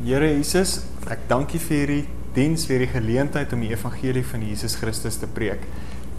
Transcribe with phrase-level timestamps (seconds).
[0.00, 0.78] Here Jesus,
[1.12, 5.18] ek dank U vir hierdie diens, vir die geleentheid om die evangelie van Jesus Christus
[5.20, 5.60] te preek.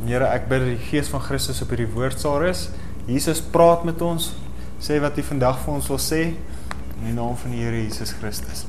[0.05, 2.67] Here, ek bid dat die Gees van Christus op hierdie woord sal rus.
[3.09, 4.37] Jesus praat met ons,
[4.85, 8.13] sê wat U vandag vir ons wil sê in die naam van die Here Jesus
[8.21, 8.67] Christus.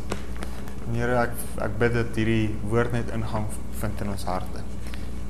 [0.94, 1.36] Here, ek
[1.68, 3.52] ek bid dat hierdie woord net ingang
[3.84, 4.64] vind in ons harte.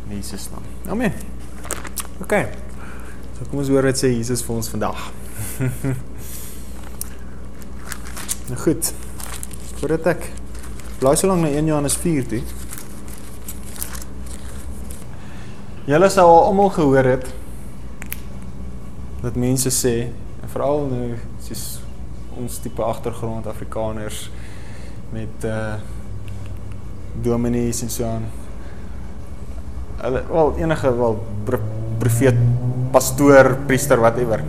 [0.07, 0.73] In Jesus naam.
[0.95, 1.11] Amen.
[2.23, 2.39] OK.
[3.35, 5.09] So kom ons hoor wat sê Jesus vir ons vandag.
[8.53, 8.95] nou goed.
[9.83, 10.27] Voordat ek
[11.01, 12.39] blaai so lank na 1 Johannes 4 toe.
[15.91, 17.25] Julle sou al almal gehoor het
[19.25, 19.95] dat mense sê,
[20.39, 21.09] en veral nou
[21.43, 21.65] soos
[22.39, 24.29] ons tipe agtergrond Afrikaners
[25.11, 25.75] met uh
[27.27, 28.31] dominees en so aan.
[29.99, 31.19] Hulle wel enige wel
[31.99, 32.39] profeet,
[32.95, 34.47] pastoor, priester, whatever.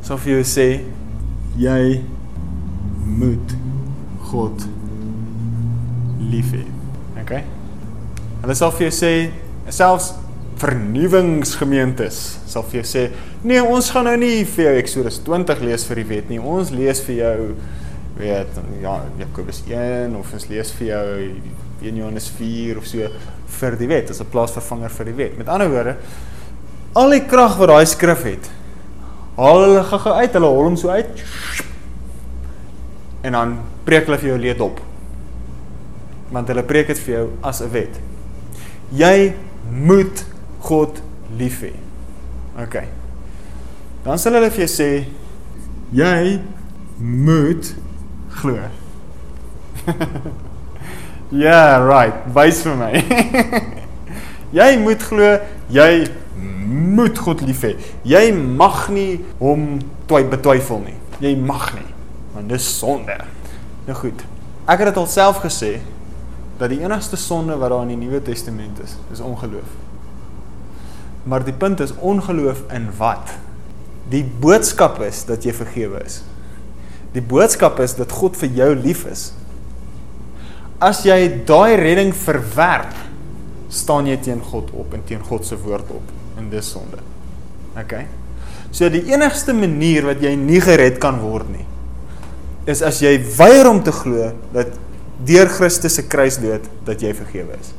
[0.00, 0.66] Sou vir jou sê
[1.60, 2.00] jy
[3.04, 3.56] moet
[4.36, 4.66] God
[6.20, 6.64] lief hê.
[7.22, 7.42] Okay?
[8.42, 9.12] Hulle sal vir jou sê
[9.72, 10.12] selfs
[10.60, 13.02] vernuwingsgemeentes sal vir jou sê
[13.44, 16.40] nee, ons gaan nou nie vir jou Eksodus 20 lees vir die wet nie.
[16.40, 17.38] Ons lees vir jou
[18.16, 21.06] weet ja Jakobus 1 of ons lees vir jou
[21.84, 23.08] 1 Johannes 4 of so
[23.58, 25.38] vir die wet as 'n plaasvervanger vir die wet.
[25.38, 25.96] Met ander woorde,
[26.94, 28.50] al die krag wat daai skrif het,
[29.36, 31.24] haal hulle gou-gou uit, hulle hol hom so uit
[33.20, 34.80] en dan preek hulle vir jou leed op.
[36.34, 38.00] Want hulle preek dit vir jou as 'n wet.
[38.90, 39.34] Jy
[39.70, 40.24] moet
[40.58, 41.02] God
[41.36, 41.72] lief hê.
[42.62, 42.82] OK.
[44.04, 45.06] Dan sal hulle vir jou sê
[45.92, 46.40] jy
[46.98, 47.74] moet
[48.28, 48.58] glo.
[51.28, 52.14] Ja, yeah, right.
[52.34, 52.92] Wys vir my.
[54.60, 56.06] jy moet glo, jy
[56.70, 57.74] moet God lief hê.
[58.06, 60.94] Jy mag nie hom betwyfel nie.
[61.18, 61.95] Jy mag nie
[62.36, 63.16] want dis sonde.
[63.86, 64.24] Nou goed.
[64.66, 65.78] Ek het dit alself gesê
[66.60, 69.74] dat die enigste sonde wat daar in die Nuwe Testament is, is ongeloof.
[71.26, 73.34] Maar die punt is ongeloof in wat?
[74.10, 76.20] Die boodskap is dat jy vergewe is.
[77.16, 79.30] Die boodskap is dat God vir jou lief is.
[80.82, 82.94] As jy daai redding verwerp,
[83.72, 87.00] staan jy teen God op en teen God se woord op en dis sonde.
[87.76, 87.94] OK.
[88.74, 91.64] So die enigste manier wat jy nie gered kan word nie,
[92.66, 94.74] is as jy weier om te glo dat
[95.26, 97.72] deur Christus se kruisdood dat jy vergewe is.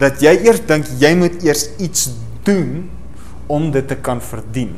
[0.00, 2.10] Dat jy eers dink jy moet eers iets
[2.46, 2.86] doen
[3.50, 4.74] om dit te kan verdien.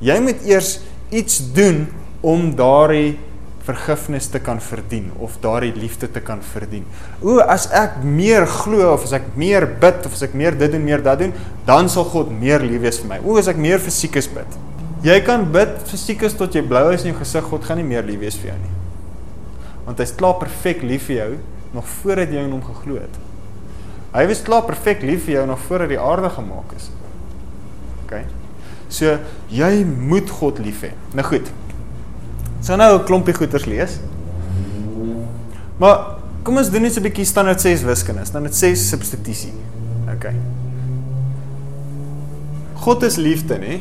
[0.00, 0.78] Jy moet eers
[1.14, 1.84] iets doen
[2.24, 3.18] om daardie
[3.66, 6.86] vergifnis te kan verdien of daardie liefde te kan verdien.
[7.20, 10.72] O, as ek meer glo of as ek meer bid of as ek meer dit
[10.72, 11.34] doen, meer dat doen,
[11.68, 13.20] dan sal God meer lief wees vir my.
[13.24, 14.58] O, as ek meer fisiek is bid,
[15.00, 17.86] Jy kan bid fisiek is tot jy blou is in jou gesig, God gaan nie
[17.88, 18.74] meer lief wees vir jou nie.
[19.86, 21.30] Want hy's klaar perfek lief vir jou
[21.72, 23.16] nog voordat jy in hom geglo het.
[24.12, 26.90] Hy was klaar perfek lief vir jou nog voordat die aarde gemaak is.
[28.04, 28.18] OK.
[28.90, 29.16] So
[29.48, 30.90] jy moet God lief hê.
[31.16, 31.48] Nou goed.
[32.60, 34.00] So nou 'n klompie goeters lees.
[35.78, 38.24] Maar kom ons doen net so 'n bietjie standaard 6 wiskunde.
[38.24, 39.52] Standaard 6 substitusie.
[40.12, 40.26] OK.
[42.74, 43.80] God is liefde, nê?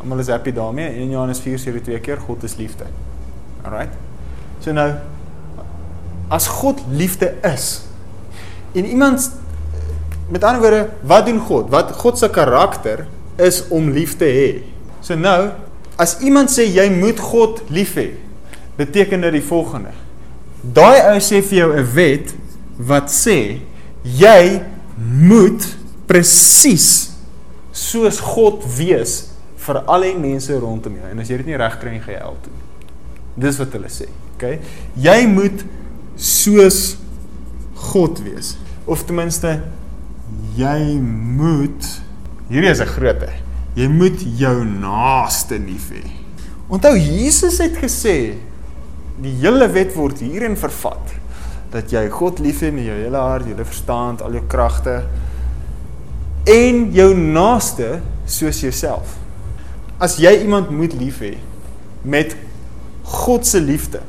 [0.00, 0.88] Almal is happy daarmee.
[0.94, 2.86] 1 Johannes 4 sê dit twee keer, God is liefde.
[3.64, 3.94] Alright.
[4.60, 4.92] So nou
[6.28, 7.86] as God liefde is
[8.76, 9.30] en iemand
[10.28, 11.70] met ander woorde, wat doen God?
[11.72, 13.06] Wat God se karakter
[13.40, 14.50] is om lief te hê.
[15.00, 15.50] So nou,
[15.96, 18.10] as iemand sê jy moet God lief hê,
[18.76, 19.94] beteken dit die volgende.
[20.60, 22.34] Daai ou sê vir jou 'n wet
[22.76, 23.60] wat sê
[24.04, 24.60] jy
[24.98, 25.64] moet
[26.06, 27.16] presies
[27.72, 29.27] soos God wees
[29.68, 31.10] vir al die mense rondom jou.
[31.10, 32.54] En as jy dit nie reg kry nie, gaan jy hel toe.
[33.38, 34.08] Dis wat hulle sê.
[34.34, 34.46] OK?
[35.04, 35.64] Jy moet
[36.18, 36.96] soos
[37.88, 38.56] God wees.
[38.88, 39.58] Of ten minste
[40.58, 41.86] jy moet
[42.48, 43.30] hierdie is 'n grootte.
[43.76, 46.02] Jy moet jou naaste lief hê.
[46.68, 48.34] Onthou Jesus het gesê
[49.20, 51.14] die hele wet word hierin vervat
[51.70, 55.04] dat jy God lief hê met jou hele hart, jou hele verstand, al jou kragte
[56.46, 59.18] en jou naaste soos jouself
[59.98, 61.36] as jy iemand moet lief hê
[62.02, 62.36] met
[63.08, 64.02] God se liefde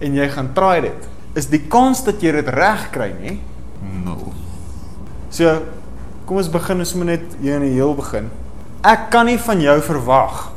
[0.00, 3.38] en jy gaan try dit, is die kans dat jy dit reg kry nie
[4.04, 4.32] nul.
[5.34, 5.50] So
[6.24, 8.30] kom ons begin ons moet net hier in die heel begin.
[8.84, 10.48] Ek kan nie van jou verwag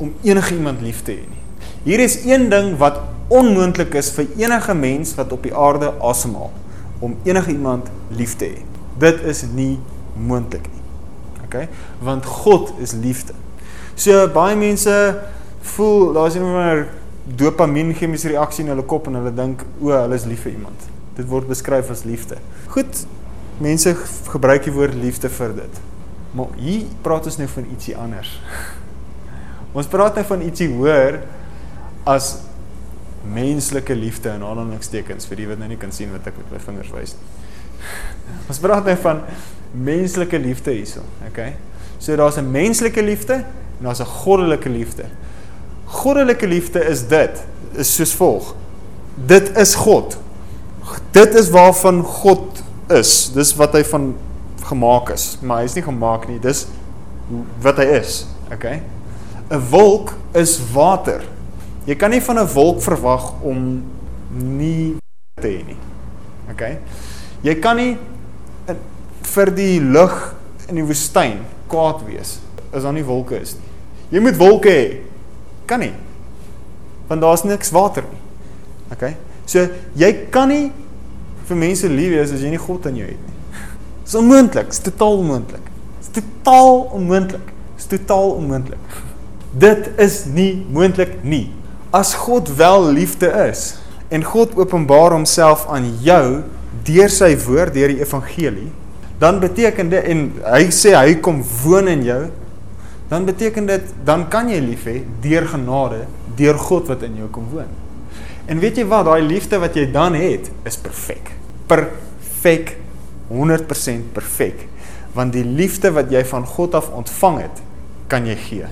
[0.00, 1.44] om enige iemand lief te hê nie.
[1.84, 6.50] Hier is een ding wat onmoontlik is vir enige mens wat op die aarde asemhaal
[7.00, 8.64] om enige iemand lief te hê.
[9.00, 9.78] Dit is nie
[10.16, 10.82] moontlik nie.
[11.46, 11.56] OK?
[12.04, 13.36] Want God is liefde.
[14.00, 14.92] So baie mense
[15.74, 16.86] voel daar's nie meer
[17.36, 20.86] dopamien chemiese reaksie in hulle kop en hulle dink o, hulle is lief vir iemand.
[21.18, 22.38] Dit word beskryf as liefde.
[22.72, 23.02] Goed,
[23.60, 23.92] mense
[24.32, 25.82] gebruik die woord liefde vir dit.
[26.32, 28.32] Maar hier praat ons nou van ietsie anders.
[29.76, 31.20] Ons praat nou van ietsie hoër
[32.08, 32.32] as
[33.20, 36.64] menslike liefde in aanhalingstekens vir die wat nou nie kan sien wat ek met my
[36.64, 37.28] vingers wys nie.
[38.50, 39.26] Ons praat nou van
[39.76, 41.52] menslike liefde hierso, okay?
[42.00, 43.44] So daar's 'n menslike liefde
[43.80, 45.04] en daar's 'n goddelike liefde.
[45.84, 48.54] Goddelike liefde is dit, is soos volg.
[49.14, 50.18] Dit is God.
[51.10, 53.32] Dit is waarvan God is.
[53.32, 54.16] Dis wat hy van
[54.62, 56.38] gemaak is, maar hy's nie gemaak nie.
[56.38, 56.66] Dis
[57.62, 58.82] wat hy is, okay?
[59.50, 61.24] 'n Wolk is water.
[61.84, 63.82] Jy kan nie van 'n wolk verwag om
[64.30, 64.96] nie
[65.40, 65.78] te hê nie.
[66.50, 66.78] Okay?
[67.42, 67.96] Jy kan nie
[69.22, 70.34] vir die lug
[70.68, 71.40] in die woestyn
[71.70, 72.38] kwaad wees
[72.70, 73.69] as daar nie wolke is nie.
[74.10, 74.86] Jy moet wolke hê.
[75.70, 75.92] Kan nie.
[77.10, 78.22] Want daar's niks water nie.
[78.94, 79.14] Okay?
[79.46, 79.66] So
[79.98, 80.70] jy kan nie
[81.48, 83.38] vir mense lief wees as jy nie God in jou het nie.
[84.04, 85.70] Dis onmoontlik, dis totaal onmoontlik.
[86.00, 87.54] Dis totaal onmoontlik.
[87.78, 89.00] Dis totaal onmoontlik.
[89.50, 91.48] Dit is nie moontlik nie
[91.90, 93.74] as God wel liefde is
[94.08, 96.42] en God openbaar homself aan jou
[96.86, 98.70] deur sy woord, deur die evangelie,
[99.20, 102.20] dan beteken dit en hy sê hy kom woon in jou,
[103.10, 106.04] dan beteken dit dan kan jy lief hê deur genade,
[106.38, 107.70] deur God wat in jou kom woon.
[108.46, 111.32] En weet jy wat, daai liefde wat jy dan het, is perfek.
[111.70, 112.76] Perfek
[113.30, 114.66] 100% perfek.
[115.14, 117.62] Want die liefde wat jy van God af ontvang het,
[118.10, 118.70] kan jy gee.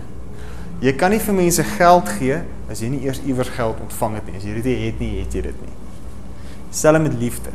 [0.82, 4.30] Jy kan nie vir mense geld gee as jy nie eers iewers geld ontvang het
[4.30, 4.38] nie.
[4.38, 5.74] As jy dit nie het nie, het jy dit nie.
[6.70, 7.54] Selfs met liefde.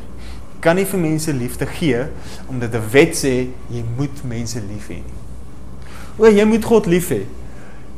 [0.51, 2.05] Jy kan nie vir mense liefde gee
[2.51, 5.19] omdat 'n wet sê jy moet mense lief hê nie.
[6.17, 7.23] O, jy moet God lief hê.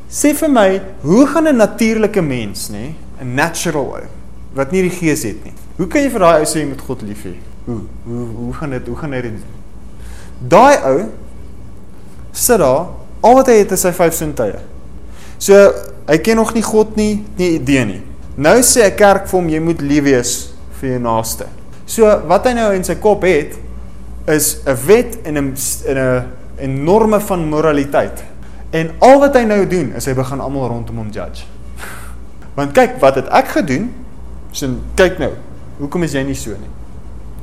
[0.09, 4.07] Sê vir my, hoe gaan 'n natuurlike mens, nê, 'n natural ou
[4.55, 5.53] wat nie die gees het nie.
[5.77, 7.33] Hoe kan jy vir daai ou sê jy moet God lief hê?
[7.65, 8.87] Hoe hoe hoe gaan dit?
[8.87, 9.55] Hoe gaan hy dit doen?
[10.47, 11.09] Daai ou
[12.31, 12.87] sit daar,
[13.21, 14.59] al wat hy het is sy vyf sintuie.
[15.37, 15.73] So
[16.07, 18.01] hy ken nog nie God nie, nie idee nie.
[18.37, 21.47] Nou sê 'n kerk vir hom jy moet lief wees vir jou naaste.
[21.85, 23.55] So wat hy nou in sy kop het
[24.27, 25.55] is 'n wet en 'n
[25.87, 26.23] in 'n
[26.61, 28.23] enorme van moraliteit.
[28.75, 31.47] En al wat hy nou doen is hy begin almal rondom hom judge.
[32.57, 33.91] Want kyk, wat het ek gedoen?
[34.55, 35.33] Sien, kyk nou.
[35.79, 36.71] Hoekom is jy nie so nie?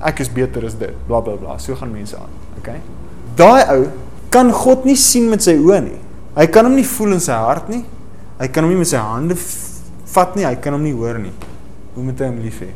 [0.02, 0.94] Ek is beter as dit.
[1.06, 1.38] Blablabla.
[1.38, 1.62] Bla, bla.
[1.62, 2.32] So gaan mense aan.
[2.60, 2.80] Okay?
[3.38, 3.84] Daai ou
[4.32, 5.98] kan God nie sien met sy oë nie.
[6.36, 7.82] Hy kan hom nie voel in sy hart nie.
[8.40, 9.36] Hy kan hom nie met sy hande
[10.14, 10.46] vat nie.
[10.48, 11.34] Hy kan hom nie hoor nie.
[11.94, 12.70] Hoe moet hy hom lief hê?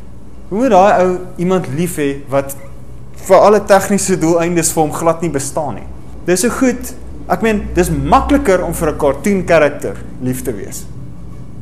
[0.51, 1.13] Hoe moet daai ou
[1.43, 2.53] iemand lief hê wat
[3.27, 5.87] vir alle tegniese doeleindes vir hom glad nie bestaan nie?
[6.27, 6.93] Dis so goed.
[7.31, 10.85] Ek meen, dis makliker om vir 'n cartoon karakter lief te wees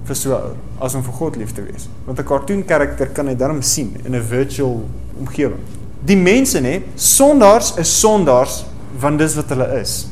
[0.05, 0.53] vir so ou
[0.85, 1.87] as om vir God lief te wees.
[2.05, 4.83] Want 'n cartoon karakter kan hy darm sien in 'n virtual
[5.19, 5.61] omgewing.
[6.05, 8.65] Die mense nê, sondaars is sondaars
[8.99, 10.07] want dis wat hulle is.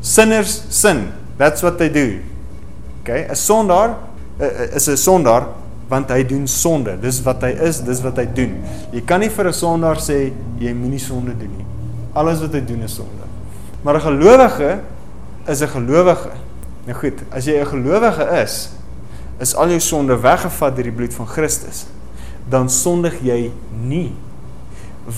[0.00, 1.08] Sinners sin.
[1.38, 2.20] That's what they do.
[3.02, 3.26] Okay?
[3.28, 3.96] 'n Sondaar
[4.40, 5.48] uh, is 'n sondaar
[5.88, 6.98] want hy doen sonde.
[7.00, 8.62] Dis wat hy is, dis wat hy doen.
[8.92, 11.66] Jy kan nie vir 'n sondaar sê jy moenie sonde doen nie.
[12.14, 13.25] Alles wat hy doen is sonde.
[13.86, 14.78] Maar 'n gelowige
[15.46, 16.30] is 'n gelowige.
[16.84, 18.70] Nou goed, as jy 'n gelowige is,
[19.38, 21.86] is al jou sonde weggevat deur die bloed van Christus.
[22.48, 23.52] Dan sondig jy
[23.82, 24.14] nie.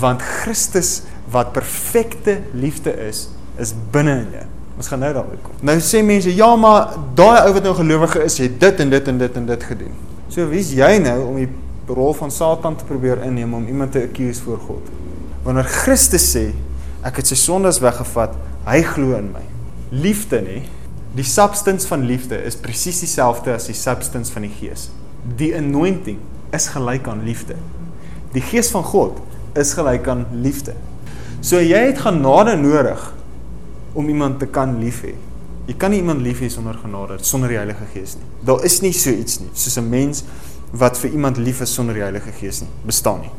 [0.01, 4.45] Want Christus wat perfekte liefde is, is binne in jou.
[4.77, 5.55] Ons gaan nou daarby kom.
[5.61, 9.09] Nou sê mense, ja, maar daai ou wat nou gelowige is, het dit en dit
[9.09, 9.93] en dit en dit gedoen.
[10.29, 11.49] So wie's jy nou om die
[11.87, 14.83] rol van Satan te probeer inneem om iemand te accuse voor God?
[15.43, 16.53] Wanneer Christus sê,
[17.03, 18.35] ek het sy sondes weggevat,
[18.69, 19.45] hy glo in my.
[19.91, 20.59] Liefde nê?
[21.17, 24.91] Die substance van liefde is presies dieselfde as die substance van die Gees.
[25.41, 26.19] Die anointing
[26.55, 27.57] is gelyk aan liefde.
[28.35, 29.23] Die Gees van God
[29.59, 30.77] is gelyk aan liefde.
[31.41, 33.01] So jy het genade nodig
[33.97, 35.15] om iemand te kan lief hê.
[35.69, 38.29] Jy kan nie iemand lief hê sonder genade, sonder die Heilige Gees nie.
[38.49, 40.25] Daar is nie so iets nie, soos 'n mens
[40.73, 42.71] wat vir iemand lief is sonder die Heilige Gees nie.
[42.85, 43.31] Bestaan nie.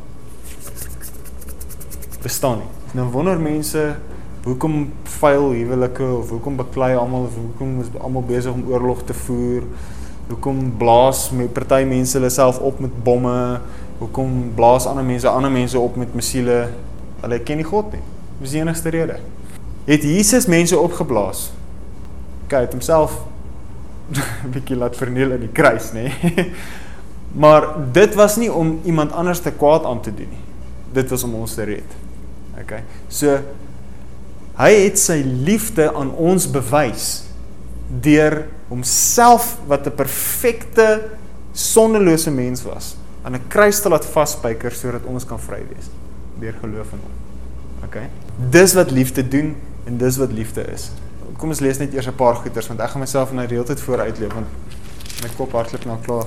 [2.21, 2.69] Bestaan nie.
[2.93, 3.95] Nou wonder mense
[4.43, 9.13] hoekom vuil huwelike of hoekom beklei almal of hoekom is almal besig om oorlog te
[9.13, 9.65] voer?
[10.29, 13.59] Hoekom blaas met party mense hulle self op met bomme?
[13.99, 16.69] Hoekom blaas ander mense ander mense op met missiele?
[17.21, 18.05] Hulle ken nie God nie.
[18.39, 19.19] Dis die enigste rede
[19.89, 21.49] het Jesus mense opgeblaas.
[22.47, 23.15] Kyk, het homself
[24.45, 26.09] 'n bietjie laat verniel in die kruis, nê.
[27.41, 30.45] Maar dit was nie om iemand anders te kwaad aan te doen nie.
[30.91, 31.85] Dit was om ons te red.
[32.57, 32.73] OK.
[33.07, 33.37] So
[34.59, 37.07] hy het sy liefde aan ons bewys
[37.89, 41.09] deur homself wat 'n perfekte
[41.51, 45.89] sondelose mens was, aan 'n kruis te laat vasspyker sodat ons kan vry wees
[46.39, 47.15] deur geloof in hom.
[47.83, 47.97] OK.
[48.51, 50.91] Dis wat liefde doen en dis wat liefde is.
[51.37, 54.33] Kom ons lees net eers 'n paar goeters want ek gaan myself nou reeltyd vooruitleef
[54.33, 54.47] want
[55.21, 56.25] my kop hardloop nou klaar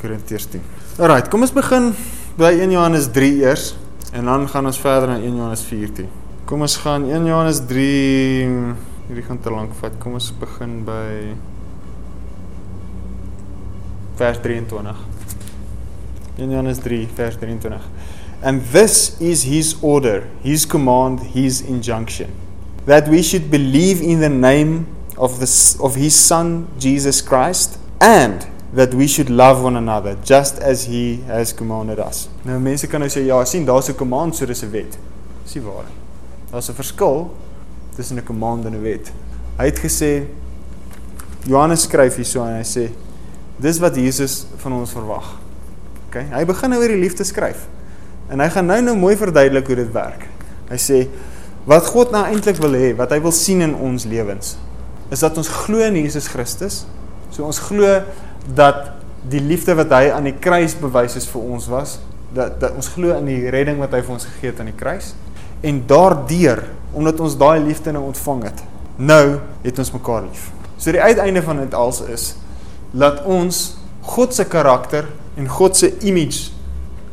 [0.00, 0.60] Korintiërs 10.
[0.98, 1.94] Alrite, kom ons begin
[2.36, 3.76] by 1 Johannes 3 eers
[4.12, 6.06] en dan gaan ons verder na 1 Johannes 4 toe.
[6.44, 7.84] Kom ons gaan 1 Johannes 3
[9.08, 9.94] hierdie gaan te lank vat.
[10.02, 11.32] Kom ons begin by
[14.20, 14.92] vers 23.
[16.36, 17.80] 1 Johannes 3 vers 23.
[18.44, 22.28] And this is his order, his command, his injunction
[22.84, 24.86] that we should believe in the name
[25.16, 25.48] of the
[25.80, 31.22] of his son Jesus Christ and that we should love one another just as he
[31.24, 32.28] has commanded us.
[32.44, 34.98] Nou mense kan nou sê ja, sien daar's 'n command so dis 'n wet.
[35.44, 36.03] Dis nie waar nie.
[36.54, 37.34] Daar's 'n verskil
[37.96, 39.12] tussen 'n command en 'n wet.
[39.58, 40.22] Hy het gesê
[41.46, 42.90] Johannes skryf hierso en hy sê
[43.56, 45.34] dis wat Jesus van ons verwag.
[46.06, 46.22] OK?
[46.30, 47.66] Hy begin nou oor die liefde skryf.
[48.28, 50.28] En hy gaan nou nou mooi verduidelik hoe dit werk.
[50.70, 51.08] Hy sê
[51.64, 54.56] wat God nou eintlik wil hê, wat hy wil sien in ons lewens,
[55.10, 56.86] is dat ons glo in Jesus Christus.
[57.30, 58.02] So ons glo
[58.54, 58.92] dat
[59.28, 61.98] die liefde wat hy aan die kruis bewys is vir ons was,
[62.32, 64.78] dat dat ons glo in die redding wat hy vir ons gegee het aan die
[64.78, 65.14] kruis.
[65.64, 66.62] En daardeur,
[66.94, 68.60] omdat ons daai liefde nou ontvang het,
[68.96, 70.50] nou het ons mekaar lief.
[70.76, 72.34] So die uiteinde van dit als is
[72.94, 73.62] laat ons
[74.14, 75.08] God se karakter
[75.40, 76.52] en God se image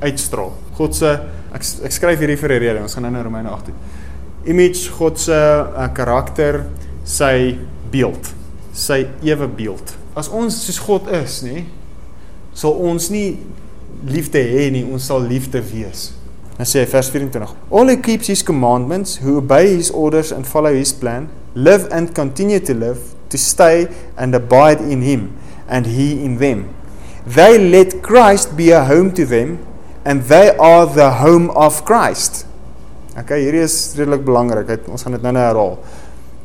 [0.04, 0.52] uitstraal.
[0.78, 1.16] God se
[1.52, 2.84] ek ek skryf hierdie vir 'n rede.
[2.84, 3.74] Ons gaan nou na Romeine 8 toe.
[4.46, 6.66] Image God se uh, karakter,
[7.04, 7.58] sy
[7.92, 8.34] beeld,
[8.74, 11.64] sy ewe beeld as ons soos God is, nê,
[12.58, 13.40] sal ons nie
[14.08, 16.12] liefde hê nie, ons sal liefde wees.
[16.62, 20.46] Dan sê hy vers 24: All who keeps his commandments, who obey his orders and
[20.46, 21.26] follow his plan,
[21.56, 25.34] live and continue to live, to stay and abide in him,
[25.66, 26.70] and he in them.
[27.26, 29.58] They let Christ be a home to them,
[30.06, 32.46] and they are the home of Christ.
[33.18, 34.86] Okay, hierdie is redelik belangrik.
[34.86, 35.76] Ons gaan dit nou-nou herhaal.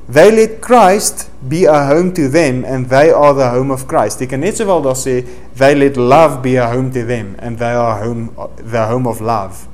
[0.09, 4.25] They let Christ be a home to them and they are the home of Christ.
[4.25, 5.21] Jy kan net sowel daar sê
[5.61, 9.21] they let love be a home to them and they are home the home of
[9.21, 9.67] love.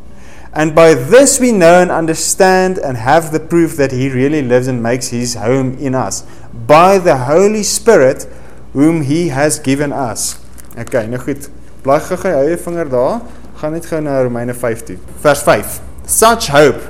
[0.52, 4.68] And by this we know and understand and have the proof that he really lives
[4.68, 6.26] and makes his home in us
[6.66, 8.28] by the Holy Spirit
[8.74, 10.38] whom he has given us.
[10.76, 11.48] Okay, nou goed.
[11.84, 13.22] Bly gou-gou hou jou vinger daar.
[13.60, 14.98] Gaan net gou na Romeine 5 toe.
[15.24, 15.80] Vers 5.
[16.04, 16.80] Such hope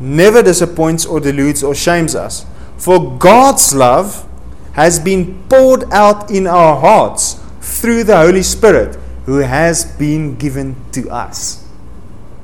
[0.00, 2.44] never disappoints or deludes or shames us.
[2.76, 4.26] For God's love
[4.74, 10.74] has been poured out in our hearts through the Holy Spirit who has been given
[10.92, 11.64] to us.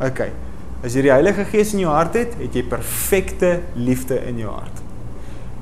[0.01, 0.33] Okay.
[0.85, 4.51] As jy die Heilige Gees in jou hart het, het jy perfekte liefde in jou
[4.53, 4.83] hart.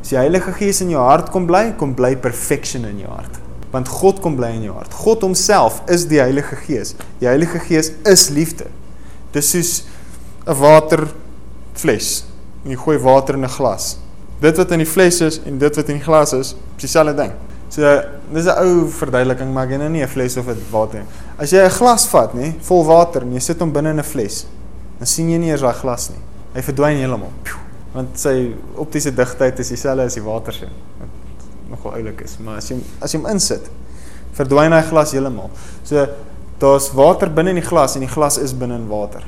[0.01, 3.41] As die Heilige Gees in jou hart kom bly, kom bly perfection in jou hart.
[3.73, 4.95] Want God kom bly in jou hart.
[4.95, 6.95] God homself is die Heilige Gees.
[7.21, 8.71] Die Heilige Gees is liefde.
[9.33, 9.85] Dis soos
[10.47, 12.25] 'n waterfles.
[12.65, 13.99] Jy gooi water in 'n glas
[14.41, 17.15] dit wat in die fles is en dit wat in die glas is, is dieselfde
[17.19, 17.33] ding.
[17.75, 17.83] So
[18.33, 21.09] dis 'n ou verduideliking, maar ek het nou nie 'n fles of 'n water nie.
[21.39, 24.05] As jy 'n glas vat, nê, vol water en jy sit hom binne in 'n
[24.05, 24.47] fles,
[24.99, 26.21] dan sien jy nie eers daai glas nie.
[26.55, 27.33] Hy verdwyn heeltemal.
[27.95, 28.35] Want sy
[28.81, 30.69] optiese digtheid is dieselfde as die water se.
[30.99, 33.69] Wat nogal oulik is, maar as jy as jy hom insit,
[34.39, 35.53] verdwyn hy glas heeltemal.
[35.87, 36.07] So
[36.63, 39.27] daar's water binne in die glas en die glas is binne in water.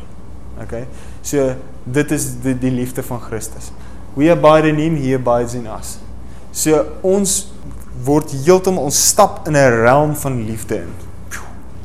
[0.65, 0.87] Okay?
[1.23, 1.53] So
[1.87, 3.71] dit is die die liefde van Christus.
[4.17, 5.99] We abide in him, he abides in us.
[6.53, 7.45] So ons
[8.05, 10.93] word heeltemal ons stap in 'n realm van liefde in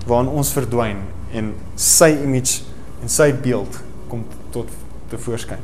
[0.06, 1.02] waarin ons verdwyn
[1.34, 2.62] en sy image
[3.02, 4.70] en sy beeld kom tot
[5.10, 5.62] te voorskyn.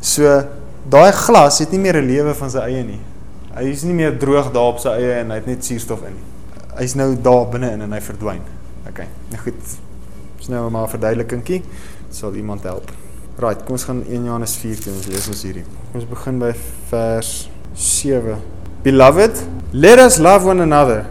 [0.00, 0.42] So
[0.90, 3.00] daai glas het nie meer 'n lewe van sy eie nie.
[3.54, 6.16] Hy is nie meer droog daar op sy eie en hy het net suurstof in.
[6.78, 8.42] Hy's nou daar binne in en hy verdwyn.
[8.88, 9.04] OK.
[9.30, 9.62] Nou goed.
[10.38, 11.62] Dis nou maar 'n verduidelikingkie.
[12.10, 12.90] Sal iemand help?
[13.38, 15.64] Right, kom ons gaan 1 Johannes 4 toe ons lees ons hierdie.
[15.94, 16.52] Ons begin by
[16.90, 18.36] vers 7.
[18.82, 21.06] Beloved, let us love one another.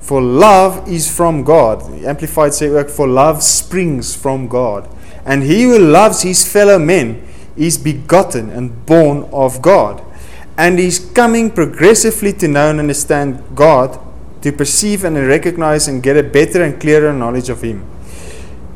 [0.00, 1.92] For love is from God.
[1.92, 4.88] The amplified say for love springs from God.
[5.24, 7.26] And he who loves his fellow men
[7.56, 10.02] is begotten and born of God.
[10.56, 13.98] And is coming progressively to know and understand God,
[14.42, 17.86] to perceive and recognize and get a better and clearer knowledge of him.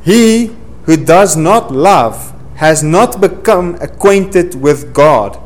[0.03, 0.55] He
[0.85, 5.39] who does not love has not become acquainted with God,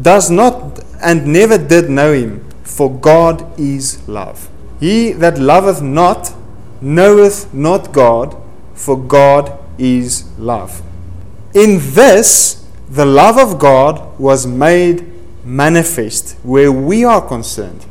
[0.00, 4.47] does not and never did know him, for God is love.
[4.80, 6.32] He that loveth not
[6.80, 8.36] knoweth not God,
[8.74, 10.82] for God is love.
[11.54, 15.04] In this, the love of God was made
[15.44, 17.84] manifest where we are concerned,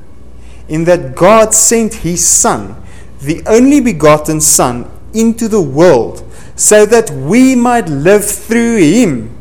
[0.70, 2.82] in that God sent his Son,
[3.20, 6.24] the only begotten Son into the world
[6.56, 9.36] so that we might live through him.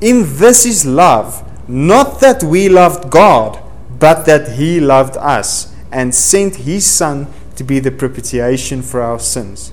[0.00, 3.58] In this is love, not that we loved God,
[3.98, 7.26] but that he loved us and sent his Son
[7.56, 9.72] to be the propitiation for our sins.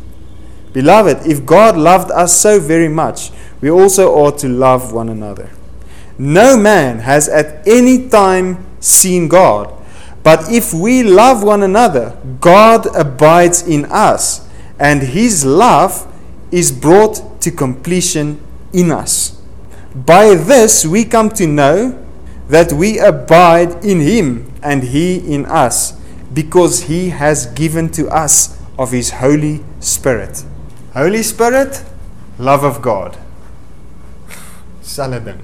[0.72, 5.50] Beloved, if God loved us so very much, we also ought to love one another.
[6.18, 9.74] No man has at any time seen God,
[10.24, 14.48] but if we love one another, God abides in us,
[14.80, 16.08] and his love
[16.52, 18.40] is brought to completion
[18.72, 19.42] in us.
[19.94, 22.02] By this we come to know
[22.48, 26.00] that we abide in him and he in us,
[26.34, 30.44] because he has given to us of his Holy Spirit.
[30.94, 31.84] Holy Spirit,
[32.40, 33.18] love of God.
[34.82, 35.42] Selfde ding.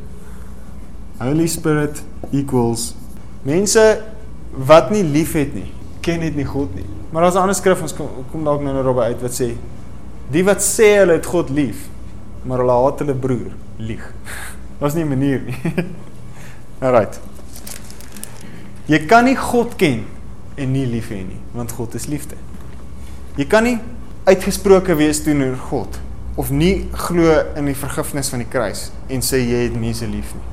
[1.22, 2.94] Holy Spirit equals
[3.44, 3.84] mense
[4.52, 5.70] wat nie liefhet nie,
[6.04, 6.86] ken net nie God nie.
[7.12, 9.56] Maar daar's 'n ander skrif ons kom, kom dalk nou daarby uit wat sê
[10.32, 11.88] die wat sê hulle het God lief,
[12.44, 14.14] maar hulle haat hulle broer, lieg.
[14.80, 15.58] Daar's nie 'n manier nie.
[16.86, 17.20] Alrite.
[18.86, 20.06] Jy kan nie God ken
[20.60, 22.38] en nie lief hê nie, want God is liefde.
[23.40, 23.78] Jy kan nie
[24.28, 26.00] uitgesproke wees teenoor God
[26.40, 30.34] of nie glo in die vergifnis van die kruis en sê jy het mense lief
[30.36, 30.46] nie.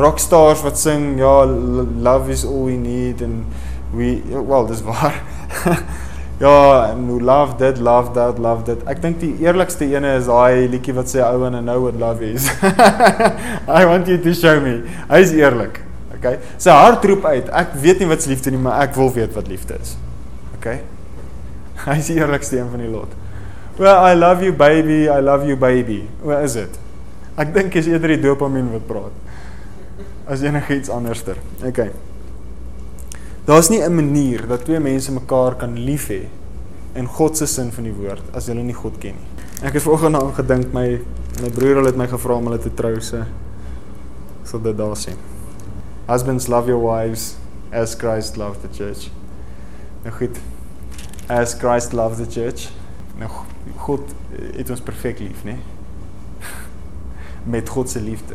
[0.00, 3.44] Rockstars wat sing ja love is all we need and
[3.92, 5.18] we well dis waar.
[6.44, 6.54] ja,
[6.90, 8.86] and we love that love that love that.
[8.88, 11.98] Ek dink die eerlikste ene is daai liedjie wat sê I want to know what
[11.98, 12.46] love is.
[13.80, 14.80] I want you to show me.
[15.10, 15.82] Hy is eerlik.
[16.20, 16.36] Okay.
[16.60, 17.48] Sy hart roep uit.
[17.48, 19.94] Ek weet nie wat liefde nie, maar ek wil weet wat liefde is.
[20.58, 20.82] Okay.
[21.86, 23.14] Hy is die eerlikste een van die lot.
[23.80, 26.02] Well, I love you baby, I love you baby.
[26.20, 26.76] Wat is dit?
[27.40, 29.16] Ek dink is eerder die dopamien wat praat.
[30.28, 31.40] As enigiets anderster.
[31.64, 31.88] Okay.
[33.48, 36.28] Daar's nie 'n manier dat twee mense mekaar kan lief hê
[36.94, 39.46] in God se sin van die woord as hulle nie God ken nie.
[39.62, 41.00] Ek het vanoggend aan gedink my
[41.40, 43.24] my broer het my gevra om hulle te trou se
[44.44, 45.16] so dit daar sien.
[46.10, 47.36] Husbands love your wives
[47.70, 49.10] as Christ loved the church.
[50.02, 50.38] Nou goed,
[51.28, 52.72] as Christ loves the church.
[53.20, 53.28] Nou
[53.84, 54.10] God
[54.56, 55.60] het ons perfek lief, né?
[57.54, 58.34] Met God se liefde.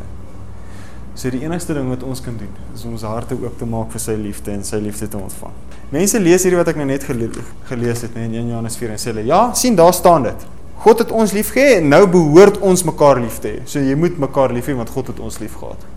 [1.16, 4.04] So die enigste ding wat ons kan doen, is ons harte oop te maak vir
[4.06, 5.52] sy liefde en sy liefde te ontvang.
[5.92, 7.28] Mense lees hierdie wat ek nou net gele
[7.68, 10.48] gelees het in 1 Johannes 4 en sê hulle, "Ja, sien daar staan dit.
[10.80, 13.60] God het ons lief gehê en nou behoort ons mekaar lief te hê.
[13.68, 15.95] So jy moet mekaar lief hê want God het ons lief gehad."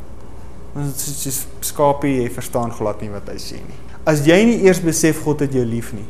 [0.79, 3.79] Ons is soos skapie, jy verstaan glad nie wat hy sê nie.
[4.07, 6.07] As jy nie eers besef God het jou lief nie,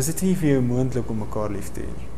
[0.00, 2.08] is dit nie vir jou moontlik om mekaar lief te hê nie.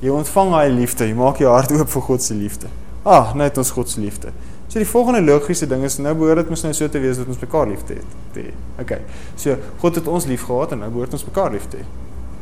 [0.00, 2.70] Jy ontvang hy liefde, jy maak jou hart oop vir God se liefde.
[3.04, 4.32] Ah, net ons God se liefde.
[4.70, 7.28] So die volgende logiese ding is nou behoort dit mos nou so te wees dat
[7.30, 7.96] ons mekaar lief te
[8.36, 8.50] hê.
[8.78, 9.00] Okay.
[9.34, 11.86] So God het ons lief gehad en nou behoort ons mekaar lief te hê.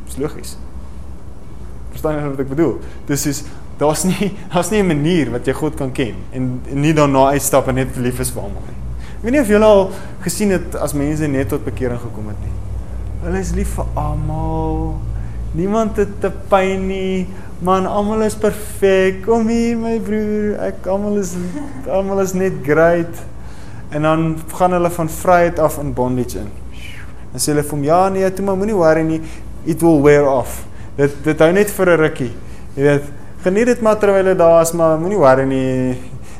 [0.05, 0.53] Dis logies.
[1.95, 2.75] Verstaan jy wat ek bedoel?
[3.09, 3.41] Dis is
[3.79, 7.31] daar's nie daar's nie 'n manier wat jy God kan ken en, en nie daarna
[7.31, 8.77] uitstap en net lief is vir almal nie.
[9.19, 9.91] Ek weet nie of julle al
[10.23, 12.53] gesien het as mense net tot bekering gekom het nie.
[13.23, 14.95] Hulle is lief vir almal.
[15.51, 17.27] Niemand het te pyn nie.
[17.59, 19.25] Man, almal is perfek.
[19.25, 20.55] Kom hier my broer.
[20.69, 21.33] Ek almal is
[21.91, 23.11] almal is net great.
[23.91, 26.47] En dan gaan hulle van vryheid af in bondage in.
[27.33, 29.21] Dan sê hulle vir hom, "Ja nee, toe maar moenie worry nie.
[29.65, 30.63] It will wear off."
[30.95, 32.31] Dit dit hou net vir 'n rukkie.
[32.75, 33.03] Jy weet,
[33.43, 35.97] geniet dit maar terwyl jy daar is, maar moenie worry nie.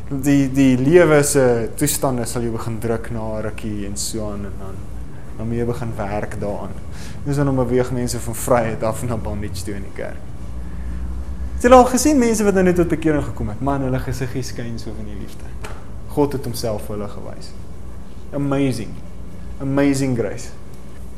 [0.10, 4.46] Die die lewe se toestande sal jou begin druk na 'n rukkie en so aan
[4.46, 4.76] en dan
[5.38, 6.74] dan moet jy begin werk daaraan.
[7.24, 10.18] Dis dan om beweeg mense van vryheid af na bondage toe in die kerk.
[11.56, 13.62] Het jy al gesien mense wat nou net tot bekering gekom het?
[13.62, 15.46] Man, hulle gesiggie skyn so van die liefde.
[16.08, 17.52] God het homself vir hulle gewys.
[18.34, 18.92] Amazing.
[19.62, 20.50] Amazing grace.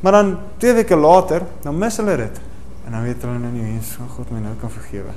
[0.02, 2.42] Maar dan twee weke later, dan mis hulle dit.
[2.86, 5.14] En dan weet hulle nou nie eens van God my nou kan vergewe.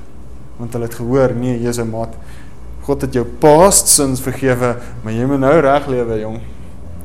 [0.57, 2.15] Want hulle het gehoor, nee, jy's 'n maat.
[2.85, 6.39] God het jou past sins vergewe, maar jy moet nou reg lewe, jong.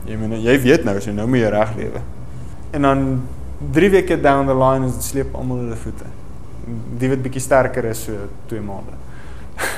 [0.05, 2.01] Jy moet jy weet nou, so nou moet jy reg lewe.
[2.71, 3.23] En dan
[3.73, 6.05] 3 weke down the line is dit sleep almal hulle voete.
[6.99, 8.13] Die wat bietjie sterker is so
[8.47, 8.93] 2 maande.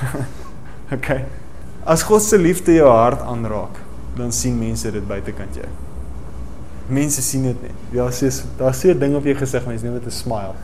[0.97, 1.25] okay.
[1.85, 3.79] As God se liefde jou hart aanraak,
[4.17, 5.71] dan sien mense dit buitekant jou.
[6.93, 7.75] Mense sien dit nie.
[7.97, 10.55] Ja, sê daar sê 'n ding op jou gesig, mense neem dit 'n smile.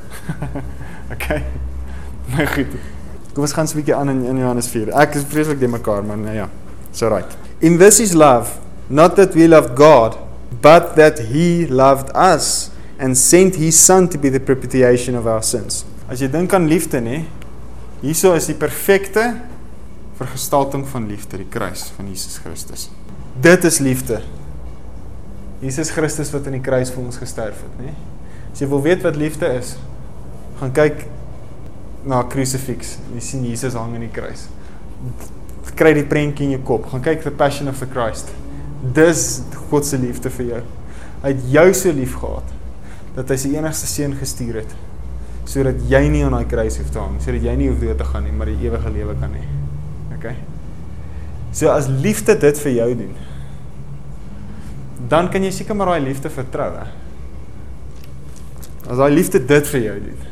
[1.14, 1.42] okay.
[2.36, 2.97] My goed.
[3.38, 4.88] Kom ons gaan 'n bietjie aan in, in Johannes 4.
[4.98, 6.48] Ek is vreeslik die mekaar, maar nou ja.
[6.90, 7.36] So right.
[7.60, 10.16] In this is love not that we loved God,
[10.60, 15.42] but that He loved us and sent His Son to be the propitiation of our
[15.42, 15.84] sins.
[16.10, 17.20] As jy dink aan liefde, nê,
[18.02, 19.36] hierso is die perfekte
[20.18, 22.88] vergestalting van liefde, die kruis van Jesus Christus.
[23.40, 24.18] Dit is liefde.
[25.62, 27.94] Jesus Christus wat aan die kruis vir ons gesterf het, nê.
[28.50, 29.76] As jy wil weet wat liefde is,
[30.58, 31.06] gaan kyk
[32.04, 32.98] na 'n krusifiks.
[33.14, 34.48] Jy sien Jesus hang aan die kruis.
[35.74, 36.86] Kry die prentjie in jou kop.
[36.86, 38.28] Gaan kyk The Passion of the Christ.
[38.92, 40.62] Dis God se liefde vir jou.
[41.22, 42.44] Hy het jou so lief gehad
[43.14, 44.74] dat hy sy enigste seun gestuur het
[45.48, 48.04] sodat jy nie aan daai kruis hoef te hang, sodat jy nie hoef dood te
[48.04, 49.46] gaan nie, maar die ewige lewe kan hê.
[50.12, 50.26] OK.
[51.56, 53.14] So as liefde dit vir jou doen,
[55.08, 56.84] dan kan jy seker maar daai liefde vertrou, hè.
[58.92, 60.26] As daai liefde dit vir jou doen.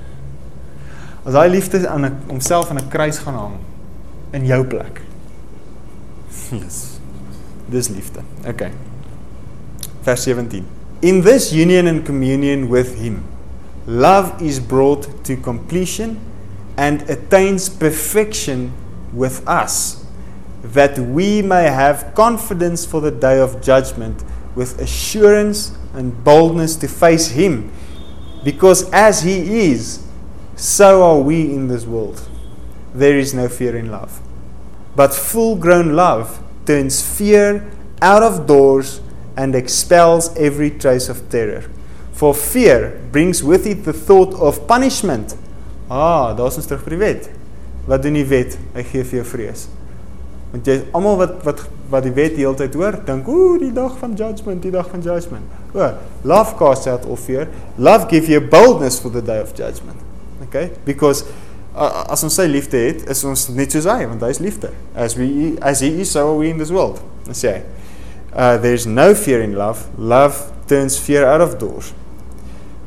[1.27, 3.57] As daai liefde aan homself aan 'n kruis gaan hang
[4.33, 5.01] in jou plek.
[6.51, 7.01] Yes.
[7.69, 8.21] Dis liefde.
[8.47, 8.71] Okay.
[10.03, 10.65] Vers 17.
[11.01, 13.25] In this union and communion with him,
[13.87, 16.19] love is brought to completion
[16.77, 18.71] and attains perfection
[19.13, 20.05] with us,
[20.75, 24.23] that we may have confidence for the day of judgment
[24.55, 27.71] with assurance and boldness to face him
[28.47, 30.06] Because as He is,
[30.57, 32.27] so are we in this world.
[32.95, 34.21] There is no fear in love.
[34.97, 39.01] But full grown love turns fear out of doors
[39.37, 41.71] and expels every trace of terror.
[42.13, 45.37] For fear brings with it the thought of punishment.
[45.91, 47.29] Ah, daar's ons terug by die wet.
[47.87, 48.57] Wat doen die wet?
[48.75, 49.67] Hy gee vir jou vrees.
[50.55, 53.71] Want jy almal wat wat wat die wet die hele tyd hoor, dink ooh die
[53.75, 55.45] dag van judgment, die dag van judgment.
[55.77, 55.93] O,
[56.25, 57.47] love casts out all fear.
[57.77, 60.06] Love give you boldness for the day of judgment.
[60.49, 60.71] Okay?
[60.85, 61.25] Because
[61.75, 64.73] uh, as ons sy liefde het, is ons net soos hy, want hy is liefde.
[64.95, 67.03] As we as he is, so are we in this world.
[67.27, 67.65] Let's say.
[68.33, 69.87] Uh, there's no fear in love.
[69.99, 71.95] Love turns fear out of doors.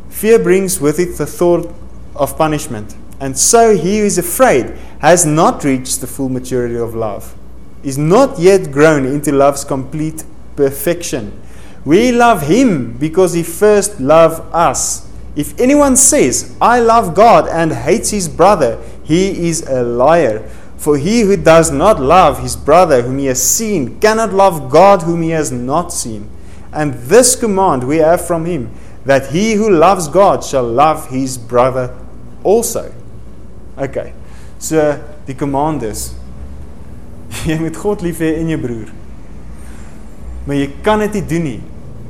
[0.10, 1.72] Fear brings with it the thought
[2.16, 2.96] of punishment.
[3.20, 7.36] And so he who is afraid has not reached the full maturity of love.
[7.84, 10.24] is not yet grown into love's complete
[10.56, 11.40] perfection.
[11.86, 15.09] We love him because he first loved us.
[15.40, 20.40] If anyone says, I love God and hates his brother, he is a liar.
[20.76, 25.04] For he who does not love his brother whom he has seen cannot love God
[25.04, 26.30] whom he has not seen.
[26.74, 28.70] And this command we have from him
[29.06, 31.98] that he who loves God shall love his brother
[32.44, 32.94] also.
[33.78, 34.14] Okay,
[34.58, 36.16] so the command is
[37.48, 38.92] Jy moet God lief hê en jou broer.
[40.44, 41.60] Maar jy kan dit nie doen nie.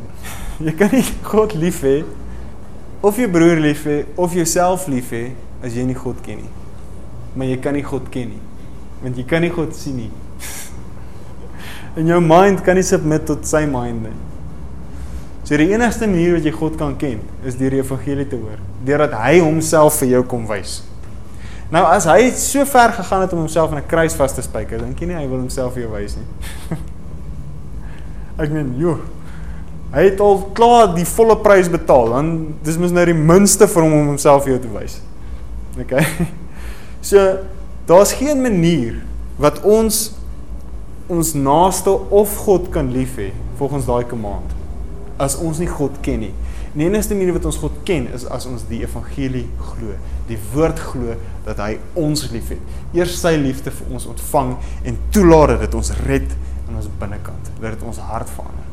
[0.65, 1.99] Jy kan nie God lief hê
[3.01, 5.29] of jou broer lief hê of jouself lief hê
[5.63, 6.51] as jy nie God ken nie.
[7.35, 8.41] Maar jy kan nie God ken nie.
[9.03, 10.11] Want jy kan nie God sien nie.
[11.97, 14.17] En jou mind kan nie submit tot sy mind nie.
[15.43, 18.59] So die enigste manier wat jy God kan ken is deur die evangelie te hoor,
[18.85, 20.83] deurdat hy homself vir jou kom wys.
[21.73, 24.77] Nou as hy so ver gegaan het om homself aan 'n kruis vas te spyker,
[24.77, 26.27] dink jy nie hy wil homself vir jou wys nie?
[28.41, 29.01] Ek meen, joh.
[29.89, 32.11] Hy het al klaar die volle prys betaal.
[32.13, 32.33] Dan
[32.65, 34.99] dis mos nou die minste vir hom om homself vir jou te wys.
[35.79, 35.97] OK.
[36.99, 37.15] So
[37.87, 38.97] daar's geen manier
[39.39, 40.09] wat ons
[41.07, 44.51] ons naaste of God kan lief hê volgens daai command
[45.19, 46.33] as ons nie God ken nie.
[46.75, 49.95] Die enigste manier wat ons God ken is as ons die evangelie glo,
[50.29, 52.61] die woord glo dat hy ons liefhet.
[52.95, 54.53] Eers sy liefde vir ons ontvang
[54.87, 56.35] en toelaat dat dit ons red
[56.69, 58.68] in ons binnekant, dat dit ons hart verander.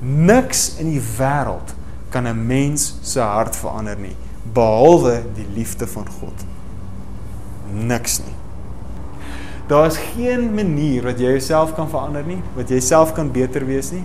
[0.00, 1.74] Niks in die wêreld
[2.10, 4.16] kan 'n mens se hart verander nie
[4.52, 6.44] behalwe die liefde van God.
[7.72, 8.34] Niks nie.
[9.66, 13.66] Daar is geen manier wat jy jouself kan verander nie, wat jy self kan beter
[13.66, 14.02] wees nie,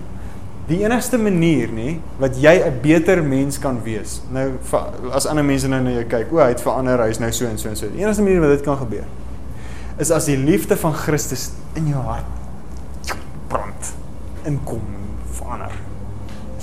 [0.68, 4.20] die enigste manier nê wat jy 'n beter mens kan wees.
[4.30, 4.52] Nou
[5.12, 7.58] as ander mense nou na jou kyk, o, hy het verander, hy's nou so en
[7.58, 7.88] so en so.
[7.88, 9.04] Die enigste manier wat dit kan gebeur
[9.98, 12.24] is as die liefde van Christus in jou hart
[13.48, 13.94] brand,
[14.44, 14.60] en
[15.30, 15.85] verander.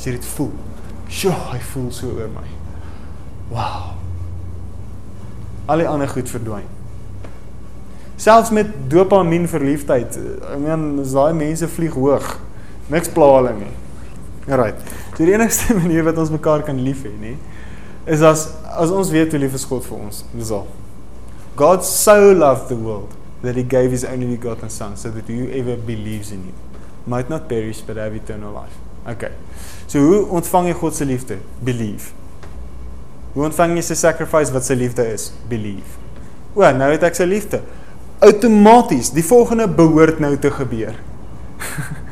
[0.04, 0.50] As jy dit voel.
[1.08, 2.44] Sjoe, hy voel so oor my.
[3.54, 3.94] Wow.
[5.72, 6.66] Al die ander goed verdwyn.
[8.20, 10.18] Selfs met dopamien verliefdheid,
[10.52, 12.28] I mean, as daai mense vlieg hoog,
[12.92, 13.72] niks pla hulle nie.
[14.50, 14.84] Alright.
[15.14, 17.38] So die enigste manier wat ons mekaar kan lief hê, nê,
[18.04, 20.24] is as as ons weet hoe lief is God vir ons.
[20.36, 20.68] Dis al.
[21.56, 25.78] God so loved the world that he gave his only begotten son so that whoever
[25.78, 26.60] believes in him
[27.08, 28.76] might not perish but have eternal life.
[29.08, 29.32] Okay.
[29.88, 31.40] So hoe ontvang jy God se liefde?
[31.64, 32.14] Believe.
[33.34, 35.32] Hoe ontvang jy sy sacrifice wat sy liefde is?
[35.50, 36.00] Believe.
[36.54, 37.64] O, nou het ek sy liefde.
[38.24, 40.96] Outomaties, die volgende behoort nou te gebeur.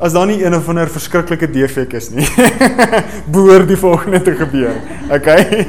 [0.00, 2.24] as daar nie een of ander verskriklike defek is nie.
[3.34, 4.76] Behoort die volgende te gebeur.
[5.12, 5.46] Okay?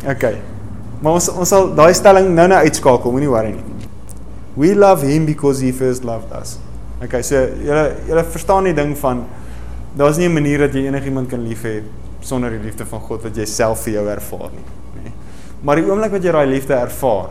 [0.00, 0.38] Okay.
[1.04, 3.88] Maar ons ons sal daai stelling nou-nou uitskakel, moenie worry nie.
[4.56, 6.54] We love him because he first loved us.
[7.00, 9.24] Okay, so julle julle verstaan die ding van
[9.96, 11.82] daar's nie 'n manier dat jy enigiemand kan lief hê
[12.20, 14.66] sonder die liefde van God wat jy self vir jou ervaar nie,
[15.04, 15.12] nê.
[15.62, 17.30] Maar die oomblik wat jy daai liefde ervaar,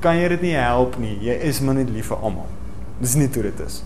[0.00, 1.18] kan jy dit nie help nie.
[1.22, 2.46] Jy is maar net lief vir almal.
[3.00, 3.82] Dis nie hoe dit is.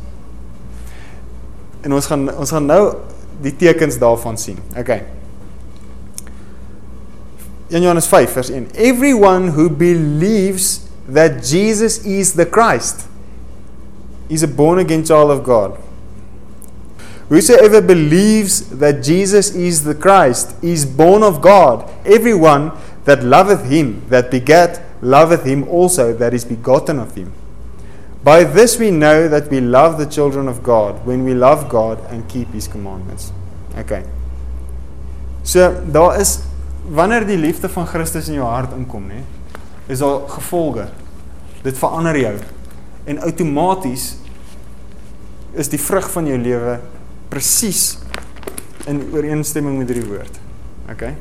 [1.83, 2.97] En ons gaan ons gaan nou
[3.43, 4.59] die tekens daarvan sien.
[4.77, 5.03] Okay.
[7.71, 8.69] 1 Johannes 5 vers 1.
[8.75, 10.81] Everyone who believes
[11.13, 13.07] that Jesus is the Christ
[14.29, 15.79] is a born again child of God.
[17.29, 21.91] Whosoever believes that Jesus is the Christ is born of God.
[22.07, 22.73] Everyone
[23.05, 27.33] that loveth him that begat loveth him also that is begotten of him.
[28.23, 31.99] By this we know that we love the children of God when we love God
[32.11, 33.33] and keep his commandments.
[33.79, 34.05] Okay.
[35.43, 36.41] So daar is
[36.91, 39.23] wanneer die liefde van Christus in jou hart inkom, nê,
[39.87, 40.89] is daar gevolge.
[41.63, 42.35] Dit verander jou.
[43.07, 44.17] En outomaties
[45.57, 46.79] is die vrug van jou lewe
[47.33, 47.97] presies
[48.91, 50.43] in ooreenstemming met hierdie woord.
[50.93, 51.15] Okay?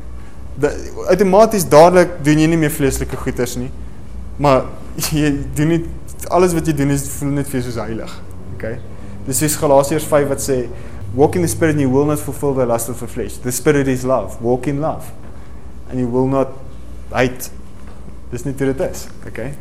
[1.12, 3.70] outomaties dadelik doen jy nie meer vleeslike goeders nie.
[4.40, 4.70] Maar
[5.12, 5.82] jy doen nie
[6.34, 8.14] alles wat jy doen is voel net vir soos heilig.
[8.56, 8.78] Okay?
[9.28, 10.62] Dis is Galasiërs 5 wat sê
[11.16, 13.38] walk in the spirit and you will not fulfill the lust of the flesh.
[13.44, 14.40] The spirit is love.
[14.44, 15.12] Walk in love.
[15.90, 16.56] And you will not
[17.14, 17.52] hate.
[18.32, 19.06] Dis nie hoe dit is.
[19.28, 19.54] Okay?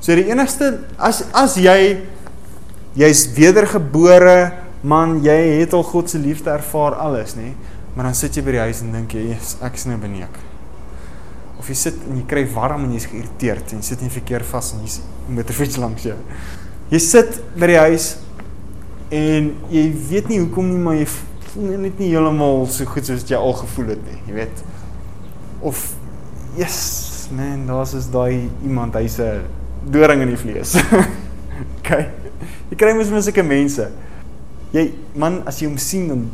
[0.00, 2.00] So die enigste as as jy
[2.98, 7.52] jy's wedergebore man, jy het al God se liefde ervaar alles, nê?
[7.94, 10.40] Maar dan sit jy by die huis en dink jy, yes, ek is nou beneek.
[11.60, 14.46] Of jy sit en jy kry warm en jy's geïrriteerd en jy sit nie verkeer
[14.48, 16.16] vas en jy's motorfiets langs jou.
[16.90, 18.08] Jy sit by die huis
[19.12, 23.26] en jy weet nie hoekom nie, maar jy voel net nie heeltemal so goed soos
[23.28, 24.66] jy al gevoel het nie, jy weet.
[25.60, 25.90] Of
[26.56, 26.80] yes,
[27.36, 30.76] man, daar's is daai iemand, hy's 'n doring in die vlees.
[31.80, 32.08] okay.
[32.70, 33.88] Jy kry mos mens sulke mense.
[34.74, 34.84] Jy
[35.18, 36.26] man, as jy hom sien dan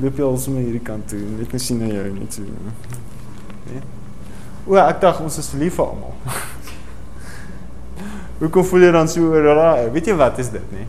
[0.00, 1.20] loop jy al sommer hierdie kant toe.
[1.38, 2.46] Net net sien na jou net so.
[3.68, 3.84] Nee.
[4.64, 6.16] O, ek dink ons is lief vir almal.
[8.42, 9.90] Hoekom voel jy dan so oor daai?
[9.94, 10.86] Weet jy wat is dit, nê?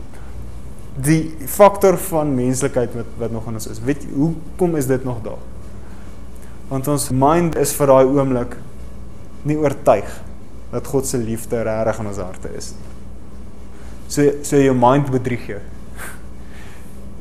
[1.04, 3.82] Die faktor van menslikheid wat wat nog in ons is.
[3.82, 5.42] Weet jy hoekom is dit nog daar?
[6.70, 8.54] Want ons mind is vir daai oomblik
[9.44, 10.08] nie oortuig
[10.74, 12.72] dat God se liefde regtig in ons harte is.
[14.10, 15.60] So so jou mind bedrieg jou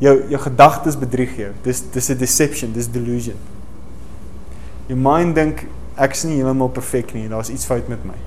[0.03, 1.51] jou jou gedagtes bedrieg jou.
[1.63, 3.37] Dis dis 'n deception, dis delusion.
[4.87, 8.17] Jou mind dink ek's nie heeltemal perfek nie, daar's iets fout met my.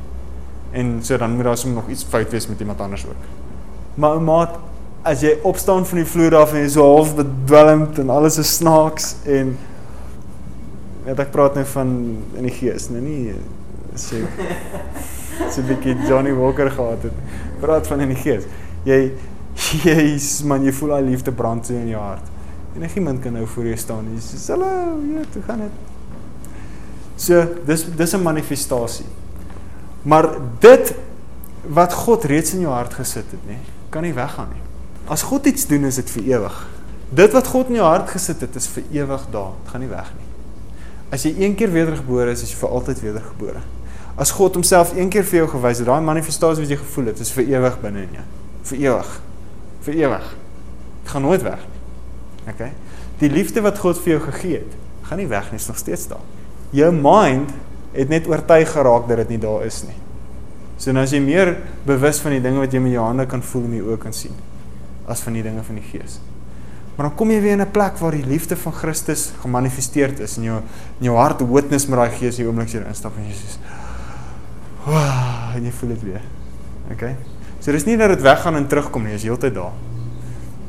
[0.72, 3.22] En so dan moet daar sommer nog iets fout wees met iemand anders ook.
[3.94, 4.58] Maar maat,
[5.02, 8.54] as jy opstaan van die vloer af en jy so half bedwelmd en alles is
[8.56, 9.56] snaaks en
[11.04, 13.34] net ek praat nou van in die gees, nou nie
[13.94, 14.24] sê
[15.50, 17.12] so 'n bietjie Johnny Walker gehad het.
[17.60, 18.44] Praat van in die gees.
[18.84, 19.12] Jy
[19.56, 22.24] Jesus man, jy voel daai liefde brand so in jou hart.
[22.76, 25.72] Enigiemand kan nou voor jou staan en sê, "Hallo, ja, toe gaan dit."
[27.16, 29.06] So, dis dis 'n manifestasie.
[30.02, 30.94] Maar dit
[31.66, 33.56] wat God reeds in jou hart gesit het, nê,
[33.88, 34.62] kan nie weggaan nie.
[35.08, 36.68] As God iets doen, is dit vir ewig.
[37.08, 39.52] Dit wat God in jou hart gesit het, is vir ewig daar.
[39.62, 40.26] Dit gaan nie weg nie.
[41.10, 43.60] As jy een keer wedergebore is, is jy vir altyd wedergebore.
[44.16, 47.20] As God homself een keer vir jou gewys het, daai manifestasie wat jy gevoel het,
[47.20, 48.26] is vir ewig binne in jou.
[48.70, 49.16] Vir ewig
[49.86, 50.26] vir ewig.
[51.02, 51.82] Dit gaan nooit weg nie.
[52.52, 52.72] Okay?
[53.22, 54.74] Die liefde wat God vir jou gegee het,
[55.08, 56.24] gaan nie weg nie, is nog steeds daar.
[56.74, 57.52] Jou mind
[57.96, 59.96] het net oortuig geraak dat dit nie daar is nie.
[60.76, 61.54] So nou as jy meer
[61.86, 64.16] bewus van die dinge wat jy met jou hande kan voel en jou oë kan
[64.16, 64.34] sien
[65.06, 66.18] as van die dinge van die gees.
[66.96, 70.36] Maar dan kom jy weer in 'n plek waar die liefde van Christus gemanifesteerd is
[70.36, 70.56] in jou
[71.00, 73.60] in jou hart witness met daai gees hier oomblik jy instap en jy sê,
[74.86, 76.22] "Wow," en jy voel dit weer.
[76.92, 77.16] Okay?
[77.60, 79.74] So dis nie dat dit weggaan en terugkom nie, is heeltyd daar.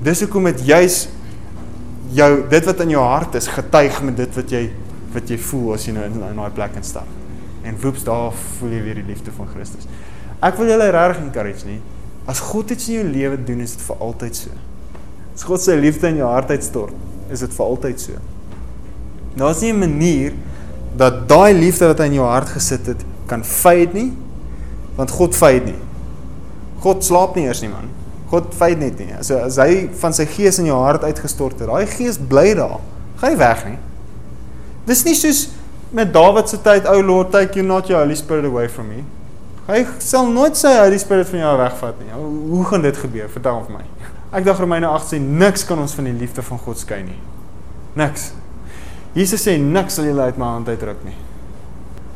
[0.01, 1.07] Dis hoekom dit juis
[2.15, 4.63] jou dit wat in jou hart is getuig met dit wat jy
[5.13, 7.07] wat jy voel as jy nou in, in daai plek instap.
[7.67, 9.87] En woeps daar voel jy weer die liefde van Christus.
[10.43, 11.79] Ek wil julle regtig encourage nie.
[12.29, 14.53] As God iets in jou lewe doen, is dit vir altyd so.
[15.33, 16.95] As God sy liefde in jou hart uitstort,
[17.33, 18.19] is dit vir altyd so.
[19.37, 20.33] Daar's nie 'n manier
[20.97, 24.09] dat daai liefde wat hy in jou hart gesit het kan fade nie,
[24.97, 25.79] want God fade nie.
[26.83, 27.89] God slaap nie eers nie man.
[28.31, 29.11] God feit net nie.
[29.23, 32.81] So as hy van sy gees in jou hart uitgestort het, daai gees bly daar.
[33.21, 33.77] Gaan nie weg nie.
[34.87, 35.47] Dis nie soos
[35.95, 39.03] met Dawid se tyd, "O Lord, take you not your Holy Spirit away from me."
[39.67, 42.11] Hy sal nooit sy Holy Spirit van jou wegvat nie.
[42.49, 43.29] Hoe gaan dit gebeur?
[43.29, 43.83] Vertel vir my.
[44.31, 47.19] Ek dink Romeine 8 sê niks kan ons van die liefde van God skei nie.
[47.95, 48.31] Niks.
[49.13, 51.15] Jesus sê niks sal julle uit my hand uitruk nie.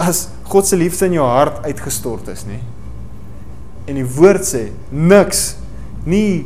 [0.01, 2.61] As God se liefde in jou hart uitgestort is, nie?
[3.89, 5.51] En die woord sê niks
[6.09, 6.45] nie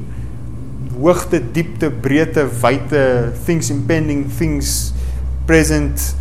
[0.96, 3.02] hoogte, diepte, breedte, wyte,
[3.48, 4.94] things impending, things
[5.48, 6.14] present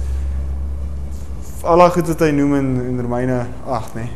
[1.64, 4.08] al daai goed wat hy noem in in Romeine 8, nê.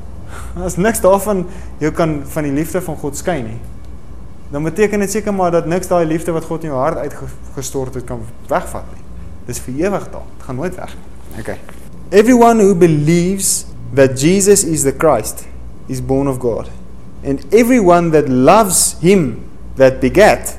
[0.66, 1.44] As niks daarvan
[1.82, 3.58] jou kan van die liefde van God skei nie.
[4.50, 8.00] Dan beteken dit seker maar dat niks daai liefde wat God in jou hart uitgestort
[8.00, 9.04] het kan wegvat nie.
[9.46, 10.26] Dis vir ewig daar.
[10.34, 11.44] Dit gaan nooit weg nie.
[11.44, 11.79] Okay.
[12.12, 15.46] Everyone who believes that Jesus is the Christ
[15.88, 16.68] is born of God.
[17.22, 20.58] And everyone that loves him that begat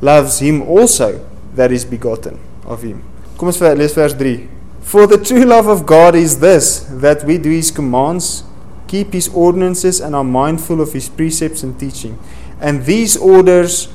[0.00, 1.24] loves him also
[1.54, 3.04] that is begotten of him.
[3.38, 4.48] Kom ons lees vers 3.
[4.80, 8.42] For the true love of God is this that we do his commands,
[8.88, 12.18] keep his ordinances and are mindful of his precepts and teaching.
[12.60, 13.88] And these orders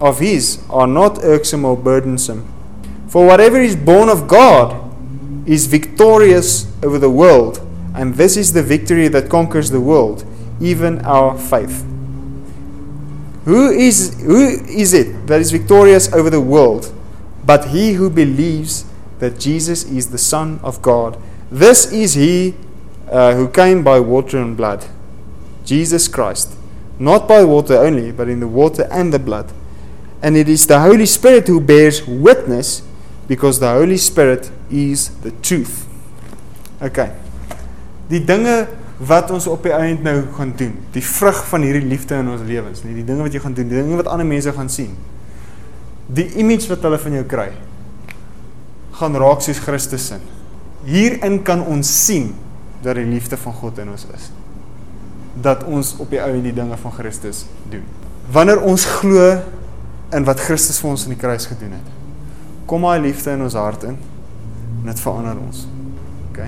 [0.00, 2.50] of his are not irksome or burdensome.
[3.08, 4.89] For whatever is born of God
[5.46, 10.24] is victorious over the world, and this is the victory that conquers the world,
[10.60, 11.84] even our faith.
[13.44, 16.92] Who is, who is it that is victorious over the world
[17.44, 18.84] but he who believes
[19.18, 21.18] that Jesus is the Son of God?
[21.50, 22.54] This is he
[23.10, 24.86] uh, who came by water and blood,
[25.64, 26.56] Jesus Christ.
[26.98, 29.50] Not by water only, but in the water and the blood.
[30.22, 32.82] And it is the Holy Spirit who bears witness
[33.26, 35.84] because the Holy Spirit is the truth.
[36.80, 37.10] Okay.
[38.08, 38.66] Die dinge
[39.00, 40.74] wat ons op die eind nou gaan doen.
[40.92, 43.70] Die vrug van hierdie liefde in ons lewens, nie die dinge wat jy gaan doen,
[43.70, 44.92] die dinge wat ander mense gaan sien.
[46.10, 47.48] Die image wat hulle van jou kry
[49.00, 50.24] gaan raak soos Christus in.
[50.84, 52.34] Hierin kan ons sien
[52.84, 54.28] dat die liefde van God in ons is.
[55.40, 57.86] Dat ons op die eind die dinge van Christus doen.
[58.32, 59.30] Wanneer ons glo
[60.12, 61.88] in wat Christus vir ons aan die kruis gedoen het,
[62.68, 63.96] kom daai liefde in ons hart in
[64.80, 65.66] en dit verander ons.
[66.30, 66.42] OK.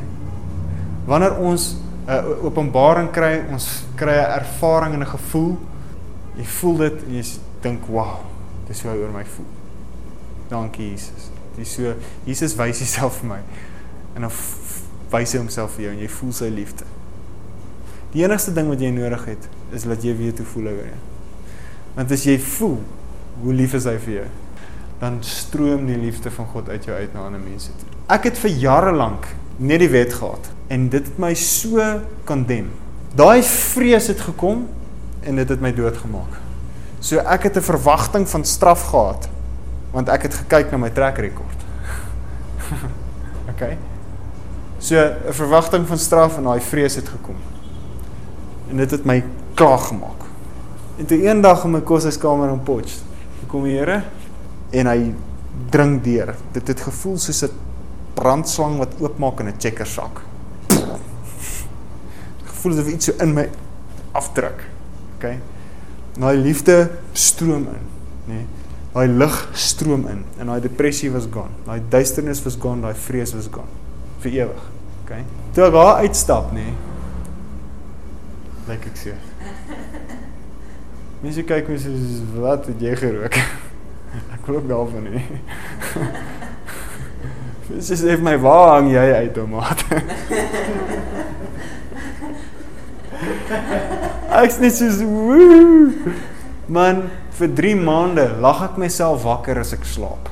[1.07, 5.59] Wanneer ons 'n uh, openbaring kry, ons kry 'n ervaring en 'n gevoel.
[6.35, 7.25] Jy voel dit en jy
[7.61, 8.19] dink, "Wow,
[8.67, 9.47] dis hoe hy oor my voel."
[10.49, 11.31] Dankie Jesus.
[11.57, 13.41] Dis so Jesus wys homself vir my.
[14.15, 14.31] En dan
[15.11, 16.85] wys hy homself vir jou en jy voel sy liefde.
[18.13, 20.91] Die enigste ding wat jy nodig het, is dat jy weet hoe voel hy oor
[20.91, 21.01] jou.
[21.95, 22.79] Want as jy voel
[23.43, 24.29] hoe lief is hy vir jou,
[25.01, 27.92] dan stroom die liefde van God uit jou uit na ander mense toe.
[28.11, 29.27] Ek het vir jare lank
[29.59, 32.71] net die wet gehad en dit het my so kondem.
[33.15, 34.67] Daai vrees het gekom
[35.23, 36.41] en dit het my doodgemaak.
[37.01, 39.29] So ek het 'n verwagting van straf gehad
[39.93, 41.59] want ek het gekyk na my trek rekord.
[43.53, 43.77] okay.
[44.79, 47.37] So 'n verwagting van straf en daai vrees het gekom.
[48.71, 50.23] En dit het my klaar gemaak.
[50.97, 53.01] En toe eendag in my koshuiskamer in Potch,
[53.47, 54.03] kom die Here
[54.71, 55.15] en hy
[55.71, 56.35] dring deur.
[56.53, 57.51] Dit het gevoel soos 'n
[58.15, 60.23] brandslang wat oopmaak in 'n checkersak
[62.63, 63.47] voel asof iets so in my
[64.19, 64.65] afdruk.
[65.17, 65.27] OK.
[66.19, 66.77] Daai liefde
[67.13, 67.87] stroom in,
[68.29, 68.35] nê.
[68.35, 68.47] Nee,
[68.93, 71.55] daai lig stroom in en daai depressie was gone.
[71.67, 73.81] Daai duisternis was gone, daai vrees was gone
[74.23, 74.67] vir ewig.
[75.03, 75.13] OK.
[75.57, 76.69] Toe ek daar uitstap, nê.
[76.69, 76.75] Nee,
[78.71, 79.17] lyk ek so.
[81.23, 83.41] Mense kyk my so wat het jy gerook?
[84.37, 85.27] ek glo daarvan nie.
[87.69, 89.85] Dis is net my waar hang jy uit, tomaat.
[94.43, 95.93] Ek's net so woe.
[96.73, 97.05] Man,
[97.39, 100.31] vir 3 maande lag ek myself wakker as ek slaap.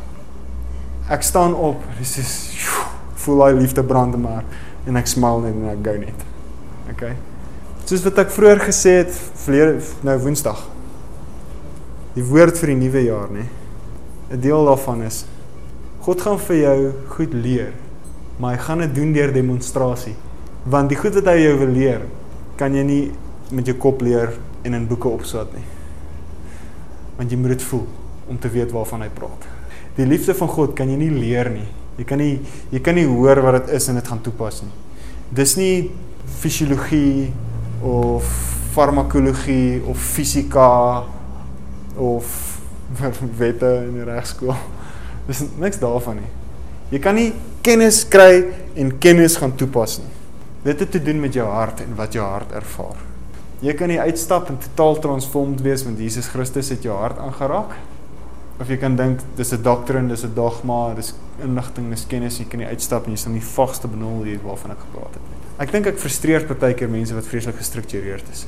[1.10, 2.32] Ek staan op, dis is
[3.20, 6.26] voel daai liefde brand in my hart en ek smil net en ek gou net.
[6.94, 7.14] Okay.
[7.84, 9.12] Soos wat ek vroeër gesê het,
[9.44, 10.62] verlede nou Woensdag.
[12.14, 13.46] Die woord vir die nuwe jaar, nê.
[14.30, 15.24] 'n Deel daarvan is
[16.10, 16.78] God gaan vir jou
[17.14, 17.68] goed leer,
[18.42, 20.16] maar hy gaan dit doen deur demonstrasie.
[20.66, 22.00] Want die goed wat hy jou wil leer,
[22.58, 23.04] kan jy nie
[23.54, 24.32] met jou kop leer
[24.66, 25.62] en in boeke opsat nie.
[27.14, 27.84] Want jy moet dit voel
[28.26, 29.46] om te weet waarvan hy praat.
[30.00, 31.68] Die liefde van God kan jy nie leer nie.
[32.00, 32.40] Jy kan nie
[32.74, 34.74] jy kan nie hoor wat dit is en dit gaan toepas nie.
[35.30, 35.92] Dis nie
[36.40, 37.30] fisiologie
[37.86, 38.34] of
[38.74, 41.06] farmakologie of fisika
[41.94, 42.34] of
[43.44, 44.58] wette in die regskool.
[45.30, 46.30] Dis niks daarvan nie.
[46.90, 47.28] Jy kan nie
[47.62, 50.10] kennis kry en kennis gaan toepas nie.
[50.64, 52.98] Dit het te doen met jou hart en wat jou hart ervaar.
[53.62, 57.76] Jy kan nie uitstap en totaal transformed wees want Jesus Christus het jou hart aangeraak.
[58.60, 62.44] Of jy kan dink dis 'n doktrine, dis 'n dogma, dis inligting, dis kennis, jy
[62.44, 65.38] kan nie uitstap en jy sal nie vagste benul hier waarvan ek gepraat het nie.
[65.58, 68.46] Ek dink ek frustreer partykeer mense wat vreeslik gestruktureerd is.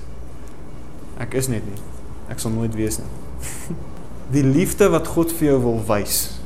[1.18, 1.80] Ek is net nie.
[2.28, 3.76] Ek sal nooit wees nie.
[4.32, 6.41] Die liefde wat God vir jou wil wys.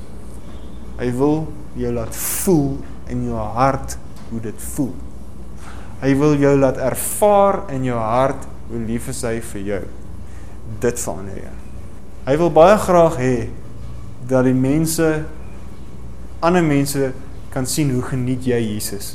[0.99, 1.45] Hy wil
[1.77, 2.79] jou laat voel
[3.13, 3.99] in jou hart
[4.31, 4.95] hoe dit voel.
[6.01, 9.83] Hy wil jou laat ervaar in jou hart hoe lief is hy vir jou.
[10.83, 11.55] Dit verander jou.
[12.27, 13.37] Hy wil baie graag hê
[14.27, 15.07] dat die mense
[16.45, 17.13] ander mense
[17.55, 19.15] kan sien hoe geniet jy Jesus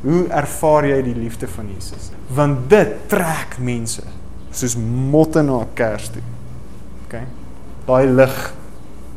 [0.00, 2.08] Hoe ervaar jy die liefde van Jesus?
[2.32, 4.04] Want dit trek mense
[4.50, 6.22] soos motte na 'n kers toe.
[7.04, 7.14] OK?
[7.86, 8.54] Daai lig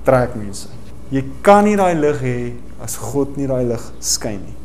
[0.04, 0.68] trek mense.
[1.12, 2.38] Jy kan nie daai lig hê
[2.84, 4.56] as God nie daai lig skyn nie.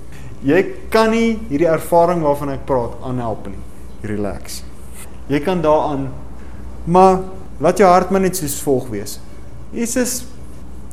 [0.46, 0.62] Jy
[0.92, 3.60] kan nie hierdie ervaring waarvan ek praat aanhelp nie.
[4.06, 4.62] Relax.
[5.28, 6.08] Jy kan daaraan
[6.86, 7.20] maar
[7.60, 9.18] laat jou hart maar net soos volg wees.
[9.74, 10.22] Jesus,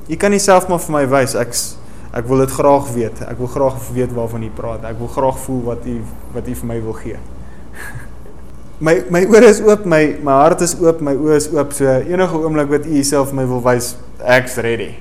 [0.09, 1.75] jy kan nie self maar vir my wys ek's
[2.15, 3.21] Ek wil dit graag weet.
[3.27, 4.85] Ek wil graag weet waarvan jy praat.
[4.87, 5.97] Ek wil graag voel wat jy
[6.31, 7.17] wat jy vir my wil gee.
[8.87, 11.75] my my ore is oop, my my hart is oop, my oë is oop.
[11.75, 14.93] So enige oomblik wat u vir my wil wys, ek's ready.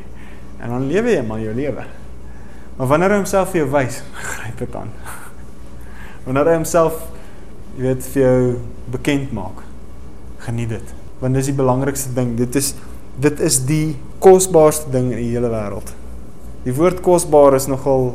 [0.65, 1.85] En dan lewe jy maar jou lewe.
[2.79, 4.01] Maar wanneer hy homself vir jou wys,
[4.33, 4.91] gryp dit aan.
[6.25, 7.03] wanneer hy homself
[7.77, 8.39] jy weet vir jou
[8.95, 9.61] bekend maak,
[10.47, 10.95] geniet dit.
[11.21, 12.33] Want dis die belangrikste ding.
[12.39, 12.73] Dit is
[13.15, 13.95] dit is die
[14.25, 15.93] kosbaarste ding in die hele wêreld.
[16.65, 18.15] Die woord kosbaar is nogal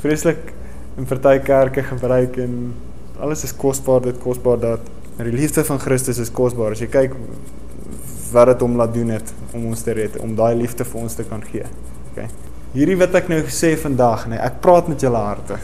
[0.00, 0.54] vreeslik
[0.96, 2.54] in party kerke gebruik en
[3.20, 4.86] alles is kosbaar, dit kosbaar dat.
[5.16, 6.72] Maar die liefde van Christus is kosbaar.
[6.72, 7.18] As jy kyk
[8.32, 11.14] wat dit hom laat doen het om ons te red, om daai liefde vir ons
[11.14, 11.66] te kan gee.
[12.10, 12.24] OK.
[12.70, 15.56] Hierdie wat ek nou gesê vandag, nee, ek praat met julle harte.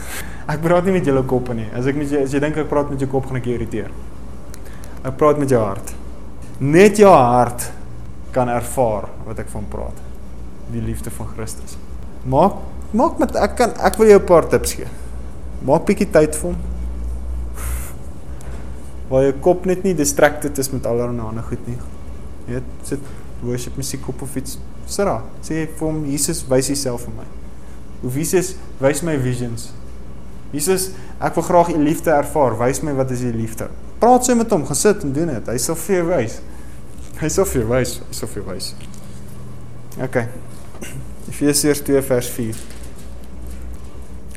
[0.47, 1.67] Ek praat nie met julle koppe nie.
[1.75, 3.55] As ek met jy as jy dink ek praat met jou kop, gaan ek jou
[3.55, 3.91] irriteer.
[5.07, 5.93] Ek praat met jou hart.
[6.59, 7.69] Net jou hart
[8.35, 10.03] kan ervaar wat ek van praat.
[10.73, 11.77] Die liefde van Christus.
[12.27, 12.59] Maak
[12.95, 14.87] maak met ek kan ek wil jou 'n paar tips gee.
[15.63, 16.57] Maak bietjie tyd vir hom.
[19.09, 21.77] Waar jou kop net nie distracted is met allerlei ander goed nie.
[22.47, 22.99] Jy weet, sit
[23.43, 24.57] worship musiek op of iets.
[24.87, 27.27] Sara, sê vir hom Jesus wys jouself vir my.
[28.01, 29.71] Hoe Jesus wys my visions.
[30.53, 32.55] Jesus, ek wil graag u liefde ervaar.
[32.61, 33.67] Wys my wat is u liefde.
[33.99, 35.51] Praat sy met hom, gaan sit en doen dit.
[35.51, 36.39] Hy sal vir jou wys.
[37.17, 38.71] Hy sal vir jou wys, hy sal vir jou wys.
[40.07, 40.27] Okay.
[41.27, 42.59] Efesiërs 2 vers 4.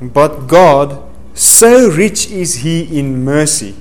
[0.00, 0.96] But God,
[1.34, 3.74] so rich is he in mercy,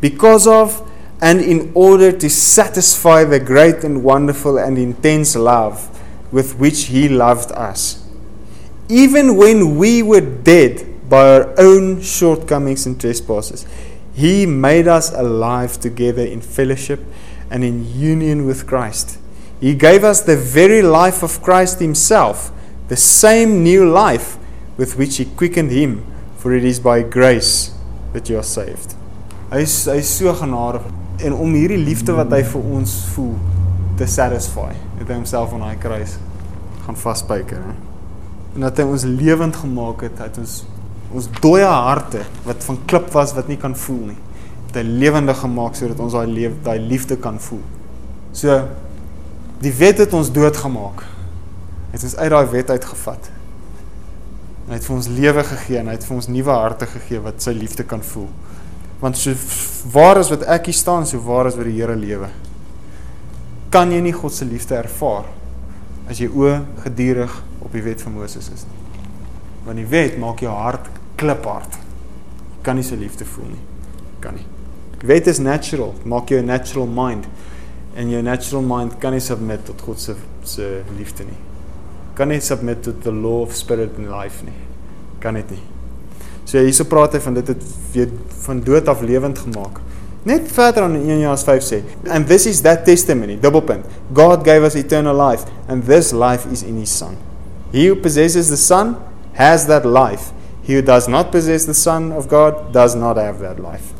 [0.00, 0.78] because of
[1.20, 5.88] and in order to satisfy the great and wonderful and intense love
[6.30, 8.04] with which he loved us.
[8.88, 13.66] Even when we were dead by our own shortcomings and trespasses,
[14.14, 17.00] he made us alive together in fellowship
[17.50, 19.18] and in union with Christ.
[19.60, 22.52] He gave us the very life of Christ Himself,
[22.88, 24.36] the same new life
[24.76, 26.04] with which He quickened Him,
[26.36, 27.74] for it is by grace
[28.12, 28.94] that you are saved.
[29.50, 30.84] Hy is hy is so genadig
[31.24, 33.34] en om hierdie liefde wat hy vir ons voel
[33.98, 36.16] te satisfy, het hy homself aan daai kruis
[36.86, 37.76] gaan vaspyker, hè.
[38.56, 40.62] En dat hy ons lewend gemaak het, het ons
[41.08, 44.18] ons dooie harte wat van klip was wat nie kan voel nie,
[44.66, 47.62] het hy lewendig gemaak sodat ons daai lewe daai liefde kan voel.
[48.36, 48.58] So
[49.58, 51.02] Die wet het ons doodgemaak.
[51.90, 53.30] Het ons uit daai wet uitgevat.
[54.68, 57.42] Hy het vir ons lewe gegee en hy het vir ons nuwe harte gegee wat
[57.42, 58.28] sy liefde kan voel.
[59.00, 59.34] Want so
[59.92, 62.28] waar is wat ek hier staan, so waar is wat die Here lewe.
[63.70, 65.28] Kan jy nie God se liefde ervaar
[66.08, 69.02] as jy o gedurig op die wet van Moses is nie.
[69.66, 70.88] Want die wet maak jou hart
[71.20, 71.76] kliphard.
[72.56, 73.64] Jy kan nie sy liefde voel nie.
[74.24, 74.46] Kan nie.
[74.98, 77.28] Die wet is natural, maak jou 'n natural mind
[77.94, 81.38] en jou natural mind kan nie submit tot God se se liefde nie.
[82.14, 84.58] Kan nie submit tot the law of spirit and life nie.
[85.20, 85.77] Kan dit nie.
[86.48, 88.12] So hierso praat hy van dit het weer
[88.46, 89.82] van dood af lewend gemaak.
[90.28, 93.84] Net verder aan in 1 Johannes 5 sê, and this is that testimony, double point.
[94.12, 97.16] God gave us eternal life and this life is in his son.
[97.72, 98.96] He who possesses the son
[99.36, 100.32] has that life.
[100.64, 103.92] He who does not possess the son of God does not have that life.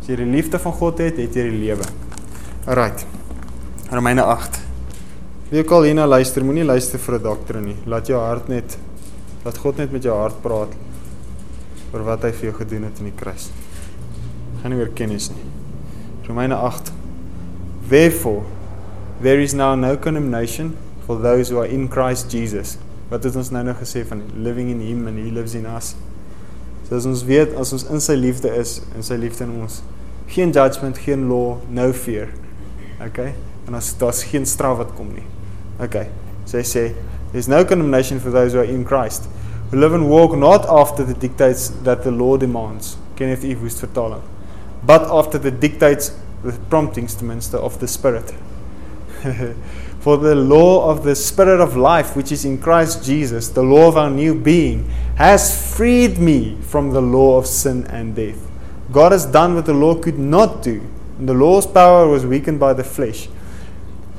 [0.00, 1.84] As jy die liefde van God het, het jy die lewe.
[2.64, 3.04] Alright.
[3.92, 4.60] Romeine 8.
[5.52, 7.76] Wie ook al hierna luister, moenie luister vir 'n dokter nie.
[7.84, 8.78] Laat jou hart net
[9.44, 10.72] laat God net met jou hart praat
[11.92, 13.48] oor wat hy vir jou gedoen het in die kruis.
[14.60, 15.44] Gaan nie oor kennis nie.
[16.28, 16.92] Romeine 8.
[17.88, 18.44] Therefore
[19.22, 20.76] there is now no condemnation
[21.06, 22.76] for those who are in Christ Jesus.
[23.08, 25.94] Wat het ons nou nou gesê van living in him and he lives in us.
[26.88, 29.80] So as ons weet as ons in sy liefde is en sy liefde in ons,
[30.28, 32.28] geen judgment, geen law, no fear.
[33.04, 33.32] Okay?
[33.68, 35.24] En as daar's geen straf wat kom nie.
[35.80, 36.08] Okay.
[36.44, 36.84] So hy sê
[37.32, 39.28] there's no condemnation for those who are in Christ
[39.70, 42.96] who live and walk not after the dictates that the law demands.
[43.16, 43.54] Kenneth E.
[43.54, 44.22] Woest.
[44.84, 48.34] But after the dictates the promptings ten minste of the spirit.
[50.00, 53.88] for the law of the spirit of life which is in Christ Jesus, the law
[53.88, 58.48] of our new being, has freed me from the law of sin and death.
[58.92, 60.80] God has done what the law could not do
[61.18, 63.28] and the law's power was weakened by the flesh.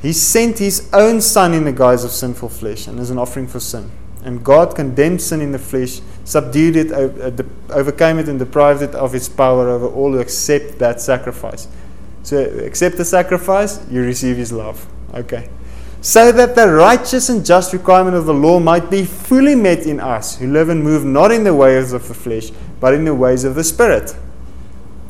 [0.01, 3.47] He sent his own son in the guise of sinful flesh and as an offering
[3.47, 3.89] for sin.
[4.24, 8.93] And God condemned sin in the flesh, subdued it, uh, overcame it, and deprived it
[8.93, 11.67] of its power over all who accept that sacrifice.
[12.24, 14.86] So, accept the sacrifice, you receive His love.
[15.13, 15.49] Okay.
[16.01, 19.99] So that the righteous and just requirement of the law might be fully met in
[19.99, 23.13] us, who live and move not in the ways of the flesh, but in the
[23.13, 24.15] ways of the Spirit.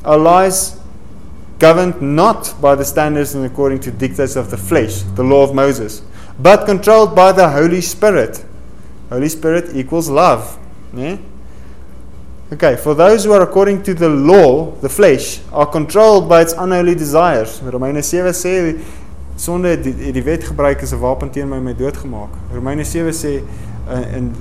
[0.03, 0.79] Our lives
[1.59, 5.53] governed not by the standards and according to dictates of the flesh, the law of
[5.53, 6.01] Moses,
[6.39, 8.43] but controlled by the Holy Spirit.
[9.09, 10.57] Holy Spirit equals love.
[10.93, 11.17] Yeah?
[12.51, 16.53] Okay, for those who are according to the law, the flesh, are controlled by its
[16.53, 17.61] unholy desires.
[17.61, 18.79] Romeine 7 sê
[19.37, 22.29] sonde die, die wet gebruik as 'n wapen teen my my doodgemaak.
[22.51, 23.43] Romeine 7 sê
[23.87, 24.33] uh, in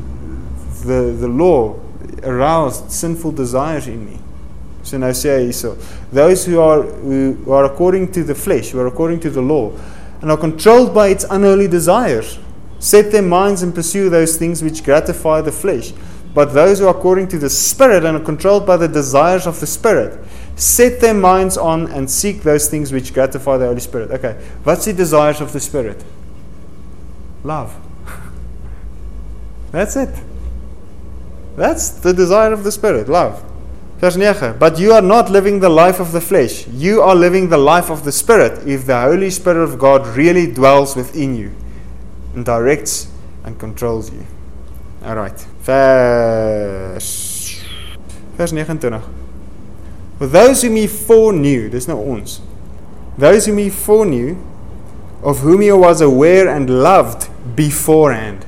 [0.87, 1.77] the the law
[2.25, 4.19] aroused sinful desires in me.
[4.83, 5.77] So nou sê hy hierso,
[6.11, 9.43] those who are who, who are according to the flesh, who are according to the
[9.43, 9.71] law,
[10.23, 12.39] and are controlled by its unholy desires,
[12.79, 15.93] set their minds and pursue those things which gratify the flesh.
[16.35, 19.59] But those who are according to the Spirit and are controlled by the desires of
[19.61, 20.25] the Spirit,
[20.57, 24.11] set their minds on and seek those things which gratify the Holy Spirit.
[24.11, 26.05] Okay, what's the desires of the Spirit?
[27.43, 27.75] Love.
[29.73, 30.15] That's it.
[31.57, 33.45] That's the desire of the Spirit, love.
[33.99, 34.59] Vers 9.
[34.59, 36.69] But you are not living the life of the flesh.
[36.69, 40.53] You are living the life of the Spirit if the Holy Spirit of God really
[40.53, 41.53] dwells within you
[42.45, 43.09] directs
[43.45, 44.27] and controls you.
[45.05, 45.39] All right.
[45.63, 47.39] Vers
[48.37, 49.03] Vers 29.
[50.19, 52.41] For those whom he foreknew, dis nou ons.
[53.19, 54.37] Those whom he foreknew,
[55.23, 58.47] of whom he was aware and loved beforehand.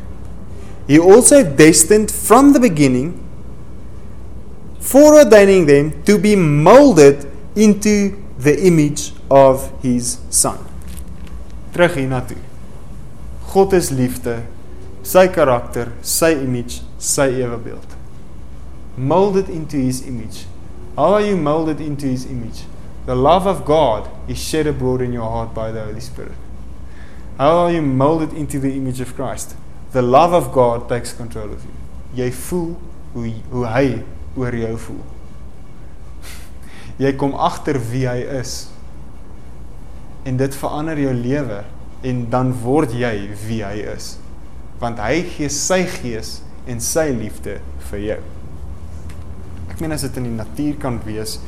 [0.87, 3.17] He also destined from the beginning
[4.81, 10.59] foreordaining them to be molded into the image of his son.
[11.73, 12.50] Terug hiernatoe.
[13.53, 14.45] God is liefde,
[15.03, 17.97] sy karakter, sy image, sy ewebeeld.
[18.97, 20.45] Molded into his image.
[20.95, 22.65] How are you molded into his image?
[23.07, 26.37] The love of God is shed abroad in your heart by the Holy Spirit.
[27.39, 29.57] How are you molded into the image of Christ?
[29.93, 31.75] The love of God takes control of you.
[32.15, 32.77] Jy voel
[33.15, 33.87] hoe hoe hy
[34.37, 35.03] oor jou voel.
[37.03, 38.69] Jy kom agter wie hy is.
[40.23, 41.65] En dit verander jou lewe
[42.07, 43.15] en dan word jy
[43.47, 44.15] wie hy is.
[44.81, 46.39] Want hy gee sy gees
[46.71, 47.59] en sy liefde
[47.91, 48.21] vir jou.
[49.71, 51.39] Ek meen as dit in die natuur kan wees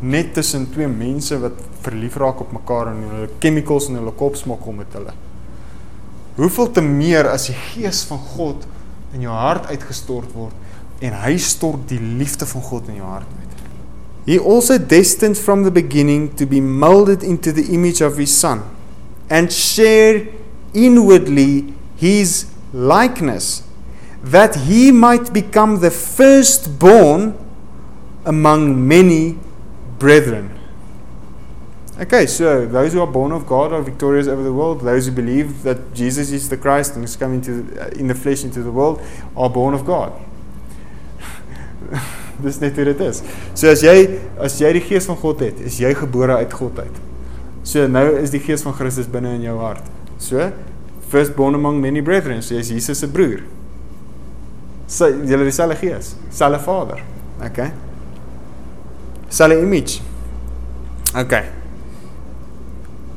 [0.00, 4.38] net tussen twee mense wat verlief raak op mekaar en hulle chemicals in hulle kop
[4.40, 5.12] smokkel met hulle.
[6.38, 8.64] Hoeveel te meer as die gees van God
[9.14, 13.28] in jou hart uitgestort word en hy stort die liefde van God in jou hart
[13.28, 13.46] uit.
[14.26, 18.64] He also destined from the beginning to be molded into the image of his son
[19.30, 20.26] and share
[20.74, 23.66] inwardly his likeness
[24.22, 27.38] that he might become the firstborn
[28.26, 29.38] among many
[29.98, 30.58] brethren.
[31.98, 34.80] Okay, so those who are born of God are victorious over the world.
[34.80, 38.42] Those who believe that Jesus is the Christ and is coming to, in the flesh
[38.42, 39.02] into the world
[39.36, 40.12] are born of God.
[42.40, 43.20] Dis net hoe dit is.
[43.52, 46.78] So as jy as jy die gees van God het, is jy gebore uit God
[46.80, 47.00] uit.
[47.70, 49.86] So nou is die gees van Christus binne in jou hart.
[50.18, 50.48] So
[51.10, 53.44] first born among many brethren, so jy is Jesus se broer.
[54.90, 57.04] So jy het dieselfde gees, selfe Vader.
[57.46, 57.70] Okay.
[59.30, 60.00] Selfe image.
[61.14, 61.46] Okay.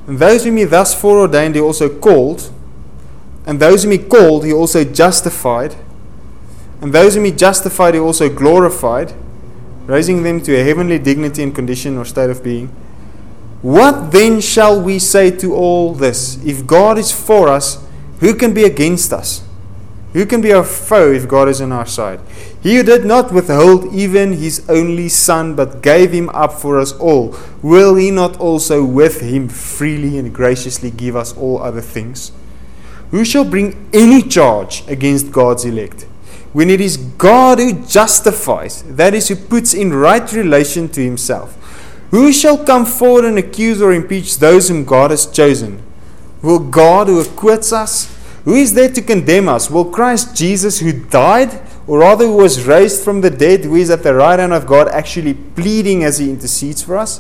[0.06, 2.52] And those whom he thus foreordained, he also called.
[3.48, 5.76] And those whom he called, he also justified.
[6.82, 9.14] And those whom he justified, he also glorified,
[9.88, 12.70] raising them to a heavenly dignity and condition or state of being.
[13.64, 16.38] What then shall we say to all this?
[16.46, 17.84] If God is for us,
[18.20, 19.42] who can be against us?
[20.12, 22.20] Who can be our foe if God is on our side?
[22.62, 26.92] He who did not withhold even his only Son, but gave him up for us
[26.92, 32.34] all, will he not also with him freely and graciously give us all other things?
[33.12, 36.06] Who shall bring any charge against God's elect?
[36.54, 41.58] when it is God who justifies, that is, who puts in right relation to himself.
[42.14, 45.82] Who shall come forward and accuse or impeach those whom God has chosen?
[46.44, 48.16] Will God who acquits us?
[48.46, 49.72] Who is there to condemn us?
[49.72, 53.90] Will Christ Jesus, who died, or rather who was raised from the dead, who is
[53.90, 57.20] at the right hand of God, actually pleading as he intercedes for us?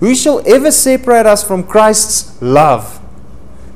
[0.00, 3.00] Who shall ever separate us from Christ's love?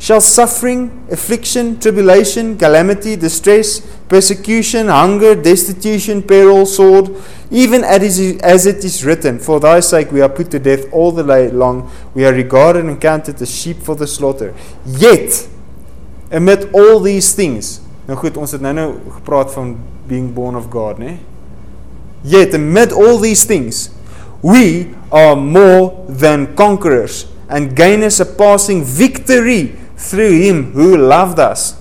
[0.07, 7.11] Shall suffering, affliction, tribulation, calamity, distress, persecution, hunger, destitution, peril, sword,
[7.51, 11.25] even as it is written, For thy sake we are put to death all the
[11.25, 14.55] day long, we are regarded and counted as sheep for the slaughter.
[14.87, 15.49] Yet,
[16.31, 19.73] amid all these things, Nou goed, ons het nou nou gepraat van
[20.07, 21.17] being born of God, né?
[22.23, 23.91] Yet amid all these things,
[24.39, 31.81] we are more than conquerors and gain a surpassing victory through him who loved us.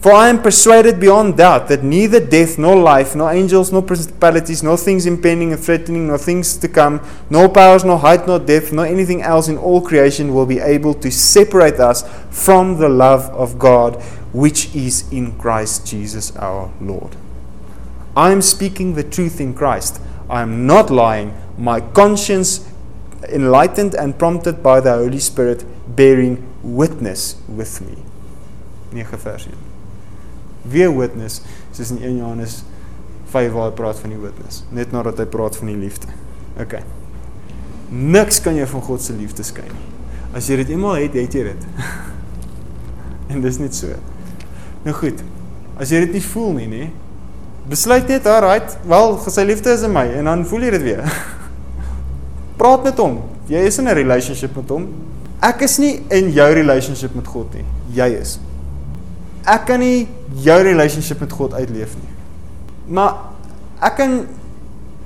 [0.00, 4.62] For I am persuaded beyond doubt that neither death nor life, nor angels, nor principalities,
[4.62, 8.72] nor things impending and threatening, nor things to come, nor powers, nor height, nor depth,
[8.72, 13.22] nor anything else in all creation will be able to separate us from the love
[13.30, 14.00] of God
[14.32, 17.16] which is in Christ Jesus our Lord.
[18.16, 20.00] I am speaking the truth in Christ.
[20.28, 21.34] I am not lying.
[21.56, 22.68] My conscience,
[23.28, 25.64] enlightened and prompted by the Holy Spirit,
[25.96, 26.46] bearing
[26.76, 27.96] witness with me.
[28.92, 29.54] 9 vers 1.
[30.68, 31.42] Wie witness
[31.72, 32.62] soos in 1 Johannes
[33.28, 36.08] 5 waar hy praat van die witness, net nadat hy praat van die liefde.
[36.60, 36.78] OK.
[37.88, 39.84] Niks kan jou van God se liefde skei nie.
[40.36, 41.66] As jy dit eenmaal het, het jy dit.
[43.32, 43.92] en dis net so.
[44.84, 45.20] Nou goed.
[45.80, 46.88] As jy dit nie voel nie, nê?
[47.68, 51.04] Besluit net, alright, wel, sy liefde is in my en dan voel jy dit weer.
[52.60, 53.20] Praat met hom.
[53.48, 54.88] Jy is in 'n relationship met hom.
[55.44, 57.64] Ek is nie in jou relationship met God nie.
[57.94, 58.36] Jy is.
[59.48, 60.08] Ek kan nie
[60.44, 62.14] jou relationship met God uitleef nie.
[62.98, 63.20] Maar
[63.86, 64.18] ek kan